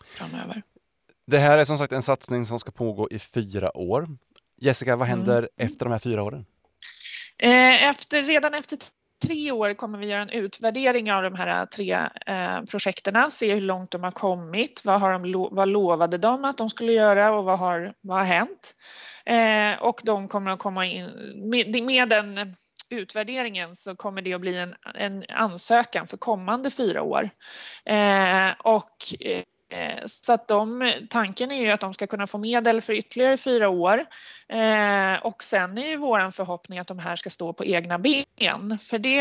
framöver. 0.06 0.63
Det 1.28 1.40
här 1.40 1.58
är 1.58 1.66
som 1.66 1.78
sagt 1.78 1.94
en 1.94 2.04
satsning 2.04 2.46
som 2.46 2.60
ska 2.60 2.72
pågå 2.72 3.10
i 3.10 3.20
fyra 3.20 3.78
år. 3.78 4.08
Jessica, 4.62 4.96
vad 4.96 5.08
händer 5.08 5.38
mm. 5.38 5.50
efter 5.58 5.86
de 5.86 5.92
här 5.92 6.00
fyra 6.00 6.24
åren? 6.24 6.46
Eh, 7.38 7.90
efter, 7.90 8.24
redan 8.24 8.54
efter 8.54 8.78
tre 9.22 9.51
år 9.51 9.74
kommer 9.74 9.98
vi 9.98 10.08
göra 10.08 10.22
en 10.22 10.30
utvärdering 10.30 11.12
av 11.12 11.24
de 11.24 11.36
här 11.36 11.66
tre 11.66 12.00
eh, 12.25 12.62
projekten, 12.72 13.32
se 13.32 13.54
hur 13.54 13.62
långt 13.62 13.92
de 13.92 14.04
har 14.04 14.12
kommit, 14.12 14.82
vad, 14.86 15.01
har 15.01 15.12
de, 15.12 15.48
vad 15.51 15.70
lovade 15.70 16.18
de 16.18 16.46
att 16.46 16.58
de 16.58 16.70
skulle 16.70 16.94
göra 16.94 17.32
och 17.32 17.46
vad 17.46 17.60
har, 17.60 17.94
vad 18.01 18.18
har 18.18 18.25
hänt? 18.25 18.75
Eh, 19.32 19.82
och 19.82 20.02
de 20.04 20.28
kommer 20.28 20.52
att 20.52 20.60
komma 20.60 20.86
in 20.86 21.06
med, 21.50 21.84
med 21.84 22.10
den 22.10 22.56
utvärderingen 22.90 23.76
så 23.76 23.96
kommer 23.96 24.22
det 24.22 24.34
att 24.34 24.42
bli 24.42 24.58
en, 24.58 24.76
en 24.96 25.26
ansökan 25.30 26.08
för 26.08 26.18
kommande 26.18 26.72
fyra 26.72 27.02
år. 27.02 27.30
Eh, 27.86 28.52
och 28.60 28.98
eh, 29.20 30.06
så 30.06 30.34
att 30.34 30.48
de, 30.48 30.94
tanken 31.10 31.52
är 31.52 31.62
ju 31.62 31.72
att 31.72 31.80
de 31.80 31.94
ska 31.94 32.08
kunna 32.08 32.28
få 32.28 32.38
medel 32.38 32.82
för 32.82 32.94
ytterligare 32.94 33.38
fyra 33.38 33.70
år. 33.70 34.06
Eh, 34.50 35.26
och 35.26 35.44
sen 35.44 35.78
är 35.78 35.88
ju 35.88 35.98
vår 35.98 36.32
förhoppning 36.32 36.80
att 36.80 36.88
de 36.88 37.00
här 37.00 37.16
ska 37.16 37.30
stå 37.30 37.54
på 37.54 37.66
egna 37.66 38.00
ben. 38.00 38.78
För 38.82 39.00
det 39.00 39.20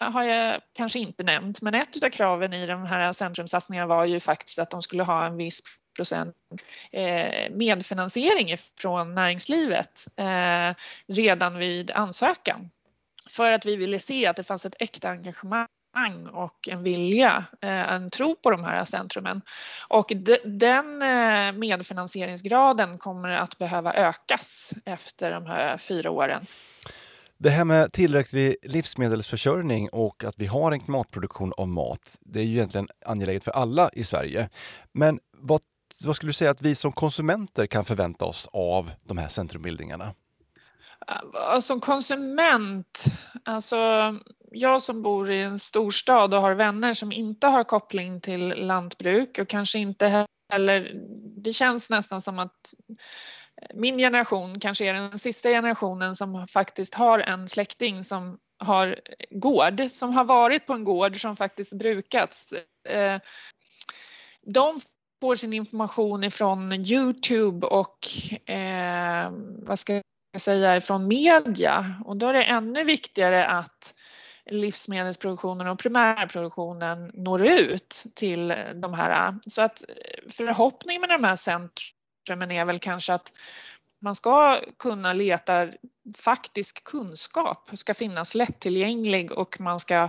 har 0.00 0.22
jag 0.22 0.60
kanske 0.74 0.98
inte 0.98 1.22
nämnt, 1.22 1.62
men 1.62 1.74
ett 1.74 2.02
av 2.02 2.08
kraven 2.08 2.52
i 2.52 2.66
de 2.66 2.86
här 2.86 3.12
centrumsatsningarna 3.12 3.86
var 3.86 4.04
ju 4.04 4.20
faktiskt 4.20 4.58
att 4.58 4.70
de 4.70 4.82
skulle 4.82 5.02
ha 5.02 5.26
en 5.26 5.36
viss 5.36 5.60
procent 5.98 6.36
eh, 6.92 7.50
medfinansiering 7.50 8.56
från 8.80 9.14
näringslivet 9.14 10.06
eh, 10.16 10.76
redan 11.06 11.58
vid 11.58 11.90
ansökan. 11.90 12.70
För 13.30 13.52
att 13.52 13.66
vi 13.66 13.76
ville 13.76 13.98
se 13.98 14.26
att 14.26 14.36
det 14.36 14.44
fanns 14.44 14.66
ett 14.66 14.76
äkta 14.78 15.08
engagemang 15.08 16.26
och 16.32 16.68
en 16.68 16.82
vilja, 16.82 17.44
eh, 17.60 17.92
en 17.92 18.10
tro 18.10 18.36
på 18.36 18.50
de 18.50 18.64
här 18.64 18.84
centrumen. 18.84 19.42
Och 19.88 20.12
den 20.44 20.98
medfinansieringsgraden 21.58 22.98
kommer 22.98 23.28
att 23.28 23.58
behöva 23.58 23.94
ökas 23.94 24.72
efter 24.84 25.30
de 25.30 25.46
här 25.46 25.76
fyra 25.76 26.10
åren. 26.10 26.46
Det 27.40 27.50
här 27.50 27.64
med 27.64 27.92
tillräcklig 27.92 28.56
livsmedelsförsörjning 28.62 29.88
och 29.88 30.24
att 30.24 30.34
vi 30.38 30.46
har 30.46 30.72
en 30.72 30.80
klimatproduktion 30.80 31.52
av 31.56 31.68
mat, 31.68 32.18
det 32.20 32.40
är 32.40 32.44
ju 32.44 32.56
egentligen 32.56 32.88
angeläget 33.06 33.44
för 33.44 33.50
alla 33.50 33.90
i 33.92 34.04
Sverige. 34.04 34.48
Men 34.92 35.20
vad 35.32 35.60
vad 36.04 36.16
skulle 36.16 36.28
du 36.30 36.34
säga 36.34 36.50
att 36.50 36.62
vi 36.62 36.74
som 36.74 36.92
konsumenter 36.92 37.66
kan 37.66 37.84
förvänta 37.84 38.24
oss 38.24 38.48
av 38.52 38.90
de 39.04 39.18
här 39.18 39.28
centrumbildningarna? 39.28 40.14
Äh, 41.08 41.14
alltså, 41.34 41.66
som 41.66 41.80
konsument, 41.80 43.04
alltså 43.44 43.76
jag 44.50 44.82
som 44.82 45.02
bor 45.02 45.30
i 45.30 45.42
en 45.42 45.58
storstad 45.58 46.34
och 46.34 46.40
har 46.40 46.54
vänner 46.54 46.94
som 46.94 47.12
inte 47.12 47.46
har 47.46 47.64
koppling 47.64 48.20
till 48.20 48.48
lantbruk 48.48 49.38
och 49.38 49.48
kanske 49.48 49.78
inte 49.78 50.26
heller, 50.52 50.92
det 51.42 51.52
känns 51.52 51.90
nästan 51.90 52.20
som 52.20 52.38
att 52.38 52.74
min 53.74 53.98
generation 53.98 54.60
kanske 54.60 54.84
är 54.84 54.94
den 54.94 55.18
sista 55.18 55.48
generationen 55.48 56.14
som 56.16 56.46
faktiskt 56.48 56.94
har 56.94 57.18
en 57.18 57.48
släkting 57.48 58.04
som 58.04 58.38
har 58.58 59.00
gård, 59.30 59.90
som 59.90 60.12
har 60.14 60.24
varit 60.24 60.66
på 60.66 60.72
en 60.72 60.84
gård 60.84 61.20
som 61.20 61.36
faktiskt 61.36 61.72
brukats. 61.72 62.52
Äh, 62.88 63.20
de 64.42 64.80
får 65.20 65.34
sin 65.34 65.52
information 65.52 66.24
ifrån 66.24 66.72
Youtube 66.72 67.66
och 67.66 67.98
eh, 68.50 69.30
vad 69.62 69.78
ska 69.78 70.02
jag 70.32 70.40
säga, 70.40 70.80
från 70.80 71.08
media. 71.08 71.94
Och 72.04 72.16
då 72.16 72.26
är 72.26 72.32
det 72.32 72.44
ännu 72.44 72.84
viktigare 72.84 73.46
att 73.46 73.94
livsmedelsproduktionen 74.50 75.66
och 75.66 75.78
primärproduktionen 75.78 77.10
når 77.14 77.46
ut 77.46 78.04
till 78.14 78.54
de 78.74 78.94
här. 78.94 79.34
Så 79.46 79.62
att 79.62 79.84
förhoppningen 80.30 81.00
med 81.00 81.10
de 81.10 81.24
här 81.24 81.36
centrumen 81.36 82.50
är 82.50 82.64
väl 82.64 82.78
kanske 82.78 83.14
att 83.14 83.32
man 84.00 84.14
ska 84.14 84.60
kunna 84.78 85.12
leta 85.12 85.68
faktisk 86.16 86.84
kunskap, 86.84 87.70
ska 87.74 87.94
finnas 87.94 88.34
lättillgänglig 88.34 89.32
och 89.32 89.60
man 89.60 89.80
ska 89.80 90.08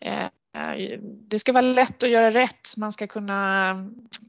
eh, 0.00 0.26
Eh, 0.54 0.98
det 1.02 1.38
ska 1.38 1.52
vara 1.52 1.62
lätt 1.62 2.02
att 2.02 2.10
göra 2.10 2.30
rätt. 2.30 2.76
Man 2.76 2.92
ska 2.92 3.06
kunna 3.06 3.70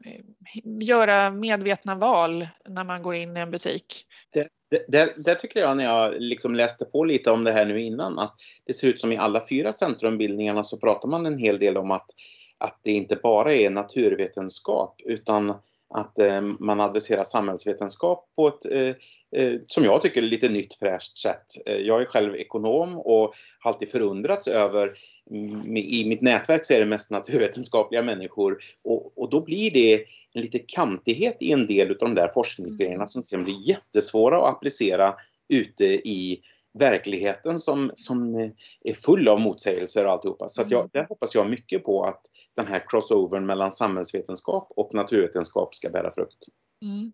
eh, 0.06 0.22
göra 0.64 1.32
medvetna 1.32 1.96
val 1.96 2.48
när 2.70 2.84
man 2.84 3.04
går 3.04 3.16
in 3.16 3.38
i 3.38 3.40
en 3.40 3.52
butik. 3.52 4.06
Det, 4.34 4.48
det, 4.88 5.14
det 5.26 5.36
tycker 5.36 5.60
jag 5.60 5.78
när 5.78 5.84
jag 5.84 6.14
liksom 6.18 6.56
läste 6.56 6.86
på 6.86 7.06
lite 7.06 7.32
om 7.32 7.44
det 7.44 7.52
här 7.52 7.66
nu 7.66 7.82
innan 7.82 8.20
att 8.20 8.36
det 8.66 8.74
ser 8.74 8.88
ut 8.88 9.02
som 9.02 9.12
i 9.12 9.18
alla 9.18 9.42
fyra 9.50 9.72
centrumbildningarna 9.72 10.64
så 10.64 10.78
pratar 10.78 11.10
man 11.10 11.26
en 11.26 11.38
hel 11.38 11.60
del 11.60 11.78
om 11.78 11.92
att, 11.92 12.06
att 12.58 12.80
det 12.84 12.92
inte 12.92 13.16
bara 13.16 13.54
är 13.54 13.70
naturvetenskap 13.70 15.02
utan 15.06 15.54
att 15.94 16.20
eh, 16.20 16.42
man 16.42 16.82
adresserar 16.82 17.24
samhällsvetenskap 17.24 18.30
på 18.36 18.48
ett, 18.48 18.66
eh, 18.66 18.96
eh, 19.42 19.60
som 19.68 19.84
jag 19.84 20.02
tycker, 20.02 20.22
lite 20.22 20.50
nytt 20.50 20.76
fräscht 20.76 21.18
sätt. 21.18 21.46
Jag 21.66 22.02
är 22.02 22.06
själv 22.06 22.36
ekonom 22.36 22.98
och 22.98 23.34
har 23.60 23.72
alltid 23.72 23.90
förundrats 23.90 24.48
över 24.48 24.92
i 25.76 26.06
mitt 26.06 26.22
nätverk 26.22 26.66
så 26.66 26.74
är 26.74 26.80
det 26.80 26.86
mest 26.86 27.12
naturvetenskapliga 27.12 28.04
människor 28.04 28.58
och, 28.84 29.18
och 29.18 29.30
då 29.30 29.42
blir 29.42 29.72
det 29.72 29.94
en 30.34 30.42
lite 30.42 30.60
kantighet 30.60 31.38
i 31.40 31.52
en 31.52 31.68
del 31.68 31.92
av 31.92 31.98
de 31.98 32.16
där 32.16 32.32
forskningsgrejerna 32.34 33.08
som 33.08 33.24
sen 33.24 33.44
blir 33.44 33.68
jättesvåra 33.68 34.38
att 34.38 34.56
applicera 34.56 35.16
ute 35.50 35.86
i 35.86 36.42
verkligheten 36.74 37.60
som, 37.60 37.92
som 37.96 38.36
är 38.82 38.94
full 38.94 39.28
av 39.28 39.40
motsägelser 39.40 40.06
och 40.06 40.12
alltihopa. 40.12 40.50
Så 40.50 40.62
att 40.62 40.72
jag, 40.72 40.80
mm. 40.80 40.90
där 40.94 41.06
hoppas 41.10 41.36
jag 41.36 41.50
mycket 41.50 41.84
på 41.84 42.04
att 42.04 42.22
den 42.56 42.68
här 42.68 42.84
crossovern 42.88 43.46
mellan 43.46 43.72
samhällsvetenskap 43.72 44.68
och 44.76 44.94
naturvetenskap 44.94 45.76
ska 45.76 45.90
bära 45.90 46.12
frukt. 46.12 46.46
Mm. 46.82 47.12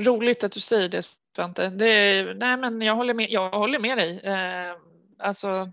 Roligt 0.00 0.44
att 0.44 0.52
du 0.52 0.60
säger 0.60 0.88
det 0.88 1.02
Svante. 1.36 1.68
Det, 1.68 2.24
nej 2.34 2.56
men 2.56 2.80
jag 2.80 2.94
håller 2.94 3.14
med, 3.14 3.30
jag 3.30 3.50
håller 3.50 3.78
med 3.78 3.98
dig. 3.98 4.20
Eh, 4.20 4.76
alltså, 5.18 5.70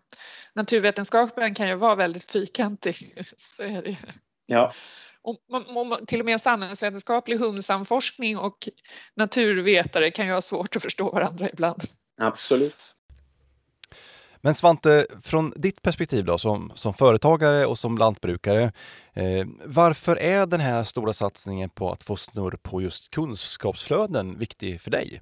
naturvetenskapen 0.54 1.54
kan 1.54 1.68
ju 1.68 1.76
vara 1.76 1.96
väldigt 1.96 2.32
fyrkantig. 2.32 3.26
Så 3.38 3.64
är 3.64 3.82
det. 3.82 3.98
Ja. 4.46 4.74
Och, 5.22 5.38
och, 5.50 6.08
till 6.08 6.20
och 6.20 6.26
med 6.26 6.42
samhällsvetenskaplig 6.42 7.38
humsamforskning 7.38 8.38
och 8.38 8.70
naturvetare 9.16 10.12
kan 10.12 10.28
ju 10.28 10.34
ha 10.34 10.42
svårt 10.42 10.76
att 10.76 10.84
förstå 10.84 11.12
varandra 11.12 11.50
ibland. 11.50 11.84
Absolut. 12.22 12.76
Men 14.42 14.56
Svante, 14.56 15.06
från 15.22 15.54
ditt 15.56 15.82
perspektiv 15.82 16.26
då 16.26 16.38
som, 16.38 16.72
som 16.76 16.94
företagare 16.94 17.66
och 17.66 17.78
som 17.78 17.98
lantbrukare, 17.98 18.72
eh, 19.14 19.46
varför 19.66 20.16
är 20.16 20.46
den 20.46 20.60
här 20.60 20.84
stora 20.84 21.14
satsningen 21.14 21.70
på 21.70 21.92
att 21.92 22.04
få 22.04 22.16
snurr 22.16 22.58
på 22.62 22.82
just 22.82 23.10
kunskapsflöden 23.10 24.40
viktig 24.40 24.82
för 24.82 24.92
dig? 24.92 25.22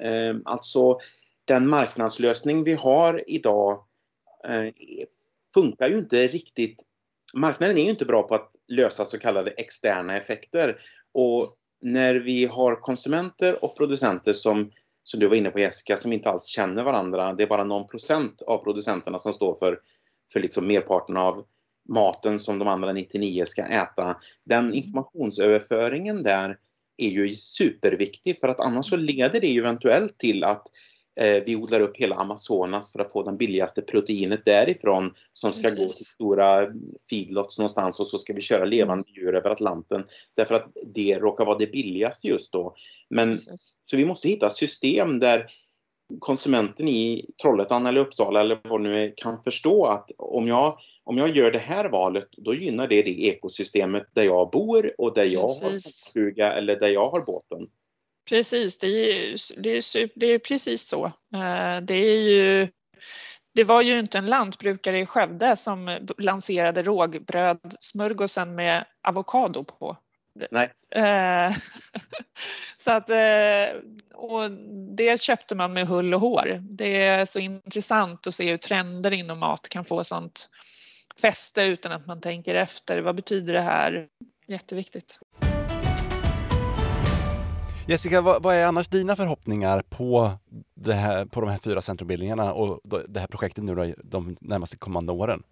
Eh, 0.00 0.36
alltså, 0.44 0.98
den 1.44 1.68
marknadslösning 1.68 2.64
vi 2.64 2.74
har 2.74 3.24
idag 3.26 3.84
eh, 4.48 4.72
funkar 5.54 5.88
ju 5.88 5.98
inte 5.98 6.26
riktigt. 6.26 6.82
Marknaden 7.34 7.78
är 7.78 7.82
ju 7.82 7.90
inte 7.90 8.04
bra 8.04 8.22
på 8.22 8.34
att 8.34 8.50
lösa 8.68 9.04
så 9.04 9.18
kallade 9.18 9.50
externa 9.50 10.16
effekter 10.16 10.78
och 11.12 11.56
när 11.82 12.14
vi 12.14 12.46
har 12.46 12.76
konsumenter 12.76 13.64
och 13.64 13.76
producenter 13.76 14.32
som 14.32 14.70
som 15.04 15.20
du 15.20 15.28
var 15.28 15.36
inne 15.36 15.50
på 15.50 15.60
Jessica, 15.60 15.96
som 15.96 16.12
inte 16.12 16.30
alls 16.30 16.46
känner 16.46 16.82
varandra. 16.82 17.32
Det 17.32 17.42
är 17.42 17.46
bara 17.46 17.64
någon 17.64 17.86
procent 17.86 18.42
av 18.42 18.58
producenterna 18.64 19.18
som 19.18 19.32
står 19.32 19.54
för, 19.54 19.80
för 20.32 20.40
liksom 20.40 20.66
merparten 20.66 21.16
av 21.16 21.44
maten 21.88 22.38
som 22.38 22.58
de 22.58 22.68
andra 22.68 22.92
99 22.92 23.44
ska 23.44 23.62
äta. 23.62 24.16
Den 24.44 24.74
informationsöverföringen 24.74 26.22
där 26.22 26.58
är 26.96 27.08
ju 27.08 27.34
superviktig 27.34 28.40
för 28.40 28.48
att 28.48 28.60
annars 28.60 28.86
så 28.86 28.96
leder 28.96 29.40
det 29.40 29.46
ju 29.46 29.60
eventuellt 29.60 30.18
till 30.18 30.44
att 30.44 30.62
Eh, 30.62 30.89
vi 31.46 31.56
odlar 31.56 31.80
upp 31.80 31.96
hela 31.96 32.16
Amazonas 32.16 32.92
för 32.92 32.98
att 32.98 33.12
få 33.12 33.22
det 33.22 33.36
billigaste 33.36 33.82
proteinet 33.82 34.44
därifrån 34.44 35.14
som 35.32 35.52
ska 35.52 35.62
Precis. 35.62 35.78
gå 35.78 35.88
till 35.88 36.06
stora 36.06 36.66
feedlots 37.10 37.58
någonstans 37.58 38.00
och 38.00 38.06
så 38.06 38.18
ska 38.18 38.32
vi 38.32 38.40
köra 38.40 38.58
mm. 38.58 38.70
levande 38.70 39.04
djur 39.10 39.36
över 39.36 39.50
Atlanten 39.50 40.04
därför 40.36 40.54
att 40.54 40.72
det 40.94 41.18
råkar 41.18 41.44
vara 41.44 41.58
det 41.58 41.72
billigaste 41.72 42.28
just 42.28 42.52
då. 42.52 42.74
Men, 43.10 43.38
så 43.90 43.96
vi 43.96 44.04
måste 44.04 44.28
hitta 44.28 44.50
system 44.50 45.18
där 45.18 45.46
konsumenten 46.18 46.88
i 46.88 47.26
Trollhättan 47.42 47.86
eller 47.86 48.00
Uppsala 48.00 48.40
eller 48.40 48.60
vad 48.64 48.80
nu 48.80 49.04
är 49.04 49.14
kan 49.16 49.42
förstå 49.42 49.86
att 49.86 50.10
om 50.18 50.48
jag, 50.48 50.78
om 51.04 51.18
jag 51.18 51.36
gör 51.36 51.50
det 51.50 51.58
här 51.58 51.88
valet 51.88 52.28
då 52.36 52.54
gynnar 52.54 52.88
det 52.88 53.02
det 53.02 53.20
ekosystemet 53.20 54.06
där 54.12 54.22
jag 54.22 54.50
bor 54.50 54.94
och 54.98 55.14
där 55.14 55.24
jag 55.24 55.40
har 55.40 55.78
stuga 55.78 56.52
eller 56.52 56.80
där 56.80 56.88
jag 56.88 57.10
har 57.10 57.20
båten. 57.20 57.66
Precis, 58.28 58.78
det 58.78 58.86
är, 58.86 59.36
det 59.62 59.70
är, 59.70 60.10
det 60.18 60.26
är 60.26 60.38
precis 60.38 60.88
så. 60.88 61.04
Eh, 61.34 61.80
det 61.82 61.94
är 61.94 62.20
ju 62.20 62.68
det 63.54 63.64
var 63.64 63.82
ju 63.82 63.98
inte 63.98 64.18
en 64.18 64.26
lantbrukare 64.26 65.00
i 65.00 65.06
Skövde 65.06 65.56
som 65.56 65.98
lanserade 66.18 66.82
rågbrödsmörgåsen 66.82 68.54
med 68.54 68.84
avokado 69.02 69.64
på. 69.64 69.96
Nej. 70.50 70.72
Eh, 70.90 71.56
så 72.76 72.92
att, 72.92 73.10
eh, 73.10 73.80
och 74.14 74.50
det 74.96 75.20
köpte 75.20 75.54
man 75.54 75.72
med 75.72 75.86
hull 75.86 76.14
och 76.14 76.20
hår. 76.20 76.60
Det 76.62 77.02
är 77.02 77.24
så 77.24 77.38
intressant 77.38 78.26
att 78.26 78.34
se 78.34 78.50
hur 78.50 78.56
trender 78.56 79.10
inom 79.10 79.38
mat 79.38 79.68
kan 79.68 79.84
få 79.84 80.04
sånt 80.04 80.50
fäste 81.20 81.62
utan 81.62 81.92
att 81.92 82.06
man 82.06 82.20
tänker 82.20 82.54
efter. 82.54 83.00
Vad 83.00 83.16
betyder 83.16 83.52
det 83.52 83.60
här? 83.60 84.08
Jätteviktigt. 84.46 85.20
Jessica, 87.90 88.20
vad, 88.20 88.42
vad, 88.42 88.54
är 88.54 88.66
annars 88.66 88.88
dina 88.88 89.16
förhoppningar 89.16 89.82
på, 89.82 90.32
det 90.74 90.94
här, 90.94 91.24
på 91.24 91.40
de 91.40 91.50
här 91.50 91.58
fyra 91.58 91.82
centrumbildningarna 91.82 92.52
och 92.52 92.80
det 93.08 93.20
här 93.20 93.26
projektet 93.26 93.64
nu 93.64 93.74
då, 93.74 93.94
de 94.04 94.36
närmaste 94.40 94.76
kommande 94.76 95.12
åren? 95.12 95.42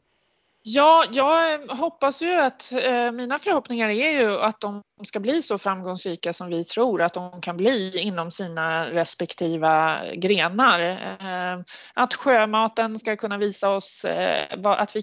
Ja, 0.62 1.04
jag 1.12 1.58
hoppas 1.68 2.22
ju 2.22 2.34
att 2.34 2.72
eh, 2.72 3.12
mina 3.12 3.38
förhoppningar 3.38 3.88
är 3.88 4.20
ju 4.20 4.40
att 4.40 4.60
de 4.60 4.82
ska 5.04 5.20
bli 5.20 5.42
så 5.42 5.58
framgångsrika 5.58 6.32
som 6.32 6.48
vi 6.48 6.64
tror 6.64 7.02
att 7.02 7.14
de 7.14 7.40
kan 7.40 7.56
bli 7.56 7.98
inom 7.98 8.30
sina 8.30 8.86
respektiva 8.86 10.00
grenar. 10.14 10.80
Eh, 11.20 11.60
att 11.94 12.14
sjömaten 12.14 12.98
ska 12.98 13.16
kunna 13.16 13.38
visa 13.38 13.70
oss 13.70 14.04
eh, 14.04 14.46
att 14.64 14.96
vi 14.96 15.02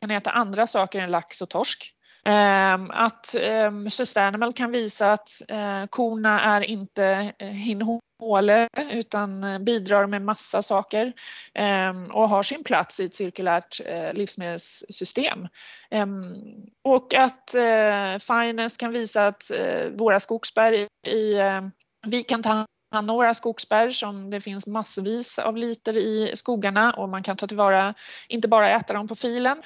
kan 0.00 0.10
äta 0.10 0.30
andra 0.30 0.66
saker 0.66 0.98
än 0.98 1.10
lax 1.10 1.42
och 1.42 1.48
torsk. 1.48 1.94
Ehm, 2.24 2.90
att 2.90 3.34
ehm, 3.34 3.90
Sustainable 3.90 4.52
kan 4.52 4.72
visa 4.72 5.12
att 5.12 5.30
eh, 5.48 5.86
korna 5.90 6.40
är 6.40 6.60
inte 6.60 7.32
eh, 7.38 7.48
hinhåle 7.48 8.68
utan 8.90 9.44
eh, 9.44 9.58
bidrar 9.58 10.06
med 10.06 10.22
massa 10.22 10.62
saker 10.62 11.12
ehm, 11.54 12.10
och 12.10 12.28
har 12.28 12.42
sin 12.42 12.64
plats 12.64 13.00
i 13.00 13.04
ett 13.04 13.14
cirkulärt 13.14 13.80
livsmedelssystem. 14.12 15.48
Ehm, 15.90 16.34
och 16.84 17.14
att 17.14 17.54
Finest 18.22 18.80
kan 18.80 18.92
visa 18.92 19.26
att 19.26 19.50
våra 19.92 20.20
skogsberg 20.20 20.86
i 21.06 21.34
vi 22.06 22.22
kan 22.22 22.42
ta 22.42 22.66
hand 22.94 23.10
om 23.10 23.16
våra 23.16 23.34
skogsbär 23.34 23.90
som 23.90 24.30
det 24.30 24.40
finns 24.40 24.66
massvis 24.66 25.38
av 25.38 25.56
liter 25.56 25.96
i 25.96 26.32
skogarna 26.34 26.92
och 26.92 27.08
man 27.08 27.22
kan 27.22 27.36
ta 27.36 27.46
tillvara, 27.46 27.94
inte 28.28 28.48
bara 28.48 28.70
äta 28.70 28.92
dem 28.92 29.08
på 29.08 29.14
filen 29.14 29.62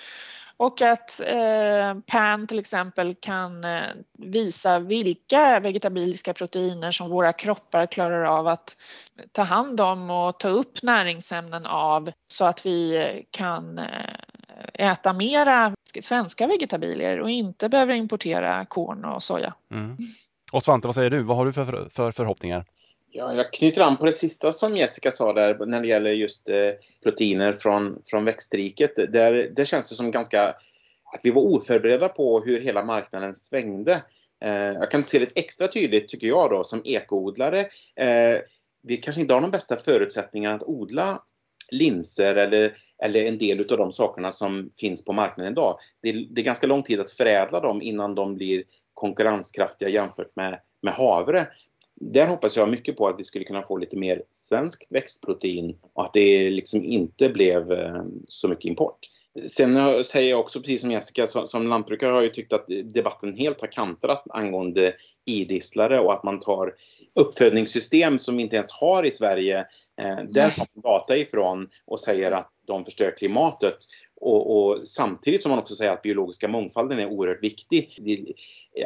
och 0.58 0.82
att 0.82 1.20
eh, 1.20 2.00
PAN 2.06 2.46
till 2.46 2.58
exempel 2.58 3.14
kan 3.20 3.64
eh, 3.64 3.82
visa 4.18 4.78
vilka 4.78 5.60
vegetabiliska 5.60 6.34
proteiner 6.34 6.92
som 6.92 7.10
våra 7.10 7.32
kroppar 7.32 7.86
klarar 7.86 8.24
av 8.24 8.46
att 8.46 8.76
ta 9.32 9.42
hand 9.42 9.80
om 9.80 10.10
och 10.10 10.38
ta 10.38 10.48
upp 10.48 10.82
näringsämnen 10.82 11.66
av 11.66 12.10
så 12.32 12.44
att 12.44 12.66
vi 12.66 12.96
eh, 12.96 13.24
kan 13.30 13.78
eh, 13.78 14.88
äta 14.90 15.12
mera 15.12 15.72
svenska 16.00 16.46
vegetabilier 16.46 17.20
och 17.20 17.30
inte 17.30 17.68
behöver 17.68 17.94
importera 17.94 18.64
korn 18.64 19.04
och 19.04 19.22
soja. 19.22 19.54
Mm. 19.70 19.96
Och 20.52 20.62
Svante, 20.62 20.88
vad 20.88 20.94
säger 20.94 21.10
du? 21.10 21.22
Vad 21.22 21.36
har 21.36 21.46
du 21.46 21.52
för, 21.52 21.88
för 21.94 22.12
förhoppningar? 22.12 22.64
Ja, 23.10 23.34
jag 23.34 23.52
knyter 23.52 23.82
an 23.82 23.96
på 23.96 24.04
det 24.04 24.12
sista 24.12 24.52
som 24.52 24.76
Jessica 24.76 25.10
sa 25.10 25.32
där 25.32 25.66
när 25.66 25.80
det 25.80 25.88
gäller 25.88 26.12
just 26.12 26.48
eh, 26.48 26.70
proteiner 27.02 27.52
från, 27.52 27.98
från 28.02 28.24
växtriket. 28.24 28.96
Där, 28.96 29.52
det 29.56 29.64
känns 29.64 29.88
det 29.88 29.94
som 29.94 30.10
ganska 30.10 30.54
att 31.12 31.20
vi 31.22 31.30
var 31.30 31.42
oförberedda 31.42 32.08
på 32.08 32.40
hur 32.40 32.60
hela 32.60 32.84
marknaden 32.84 33.34
svängde. 33.34 34.02
Eh, 34.44 34.52
jag 34.52 34.90
kan 34.90 35.04
se 35.04 35.18
det 35.18 35.30
extra 35.34 35.68
tydligt, 35.68 36.08
tycker 36.08 36.26
jag, 36.26 36.50
då, 36.50 36.64
som 36.64 36.82
ekoodlare. 36.84 37.60
Eh, 37.96 38.38
vi 38.82 38.96
kanske 38.96 39.20
inte 39.20 39.34
har 39.34 39.40
de 39.40 39.50
bästa 39.50 39.76
förutsättningarna 39.76 40.56
att 40.56 40.62
odla 40.62 41.22
linser 41.70 42.36
eller, 42.36 42.72
eller 43.02 43.24
en 43.24 43.38
del 43.38 43.60
av 43.60 43.78
de 43.78 43.92
sakerna 43.92 44.32
som 44.32 44.70
finns 44.76 45.04
på 45.04 45.12
marknaden 45.12 45.52
idag. 45.52 45.78
Det 46.02 46.08
är, 46.08 46.26
det 46.30 46.40
är 46.40 46.44
ganska 46.44 46.66
lång 46.66 46.82
tid 46.82 47.00
att 47.00 47.10
förädla 47.10 47.60
dem 47.60 47.82
innan 47.82 48.14
de 48.14 48.34
blir 48.34 48.64
konkurrenskraftiga 48.94 49.88
jämfört 49.88 50.36
med, 50.36 50.60
med 50.82 50.94
havre 50.94 51.46
där 52.00 52.26
hoppas 52.26 52.56
jag 52.56 52.68
mycket 52.68 52.96
på 52.96 53.08
att 53.08 53.18
vi 53.18 53.24
skulle 53.24 53.44
kunna 53.44 53.62
få 53.62 53.76
lite 53.76 53.96
mer 53.96 54.22
svenskt 54.32 54.87
växtprotein 54.90 55.76
och 55.94 56.04
att 56.04 56.12
det 56.12 56.50
liksom 56.50 56.84
inte 56.84 57.28
blev 57.28 57.72
eh, 57.72 58.02
så 58.24 58.48
mycket 58.48 58.64
import. 58.64 58.98
Sen 59.46 60.04
säger 60.04 60.30
jag 60.30 60.40
också, 60.40 60.61
precis 60.61 60.80
som 60.80 60.90
Jessica, 60.90 61.26
som 61.26 61.66
lantbrukare 61.66 62.12
har 62.12 62.22
jag 62.22 62.34
tyckt 62.34 62.52
att 62.52 62.66
debatten 62.84 63.34
helt 63.34 63.61
har 63.61 63.68
kantrat 63.72 64.24
angående 64.30 64.94
idisslare 65.26 66.00
och 66.00 66.12
att 66.12 66.24
man 66.24 66.40
tar 66.40 66.74
uppfödningssystem 67.14 68.18
som 68.18 68.37
vi 68.37 68.42
inte 68.42 68.56
ens 68.56 68.72
har 68.72 69.06
i 69.06 69.11
Sverige, 69.11 69.58
eh, 70.00 70.16
där 70.28 70.50
tar 70.50 70.66
man 70.74 70.82
data 70.82 71.16
ifrån 71.16 71.68
och 71.87 72.00
säger 72.00 72.30
att 72.30 72.50
de 72.66 72.84
förstör 72.84 73.14
klimatet. 73.18 73.76
Och, 74.20 74.57
och, 74.57 74.87
samtidigt 74.87 75.42
som 75.42 75.50
man 75.50 75.59
också 75.59 75.74
säger 75.74 75.92
att 75.92 76.02
biologiska 76.02 76.48
mångfalden 76.48 76.98
är 76.98 77.07
oerhört 77.07 77.42
viktig. 77.42 77.90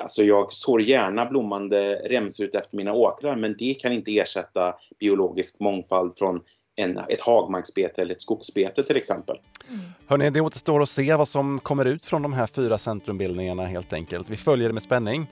Alltså 0.01 0.23
jag 0.23 0.53
sår 0.53 0.83
gärna 0.83 1.27
blommande 1.27 1.95
remsor 1.95 2.47
ut 2.47 2.55
efter 2.55 2.77
mina 2.77 2.92
åkrar 2.92 3.37
men 3.37 3.57
det 3.59 3.75
kan 3.75 3.92
inte 3.92 4.18
ersätta 4.18 4.75
biologisk 5.01 5.61
mångfald 5.61 6.14
från 6.14 6.40
en, 6.77 6.99
ett 6.99 7.21
hagmarksbete 7.21 8.03
eller 8.03 8.14
ett 8.14 8.23
skogsbete 8.23 8.83
till 8.83 8.97
exempel. 8.97 9.37
Mm. 9.68 9.81
Hörrni, 10.07 10.31
det 10.31 10.40
återstår 10.40 10.83
att 10.83 10.88
se 10.88 11.14
vad 11.14 11.29
som 11.29 11.61
kommer 11.61 11.85
ut 11.85 12.05
från 12.05 12.23
de 12.23 12.33
här 12.33 12.47
fyra 12.47 12.79
centrumbildningarna 12.79 13.66
helt 13.66 13.92
enkelt. 13.92 14.31
Vi 14.31 14.37
följer 14.37 14.68
det 14.68 14.75
med 14.75 14.83
spänning. 14.83 15.27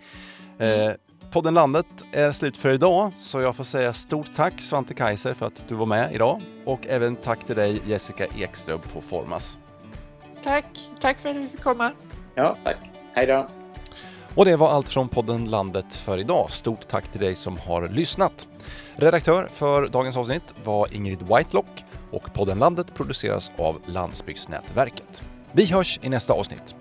Mm. 0.59 0.89
Eh, 0.89 0.95
podden 1.33 1.55
Landet 1.55 1.87
är 2.13 2.33
slut 2.33 2.57
för 2.57 2.71
idag, 2.71 3.13
så 3.19 3.41
jag 3.41 3.57
får 3.57 3.65
säga 3.65 3.93
stort 3.93 4.27
tack 4.37 4.61
Svante 4.61 4.95
Kaiser 4.95 5.35
för 5.35 5.47
att 5.47 5.65
du 5.69 5.75
var 5.75 5.87
med 5.87 6.15
idag 6.15 6.41
och 6.65 6.87
även 6.87 7.17
tack 7.17 7.45
till 7.47 7.57
dig 7.57 7.81
Jessica 7.87 8.27
Ekström 8.27 8.81
på 8.95 9.01
Formas. 9.01 9.57
Tack, 10.43 10.91
tack 11.01 11.21
för 11.21 11.29
att 11.29 11.37
vi 11.37 11.49
fick 11.49 11.63
komma. 11.63 11.93
Ja, 12.35 12.57
tack. 12.65 12.77
Hej 13.15 13.27
då. 13.27 13.47
Och 14.35 14.45
det 14.45 14.57
var 14.57 14.69
allt 14.69 14.89
från 14.89 15.09
podden 15.09 15.51
Landet 15.51 15.95
för 15.95 16.19
idag. 16.19 16.51
Stort 16.51 16.89
tack 16.89 17.13
till 17.13 17.21
dig 17.21 17.35
som 17.37 17.59
har 17.59 17.89
lyssnat. 17.89 18.47
Redaktör 18.95 19.49
för 19.53 19.89
dagens 19.89 20.17
avsnitt 20.17 20.55
var 20.65 20.95
Ingrid 20.95 21.23
Whitelock 21.23 21.85
och 22.11 22.35
podden 22.35 22.59
Landet 22.59 22.95
produceras 22.95 23.53
av 23.59 23.81
Landsbygdsnätverket. 23.87 25.23
Vi 25.53 25.67
hörs 25.67 26.01
i 26.03 26.09
nästa 26.09 26.33
avsnitt. 26.33 26.75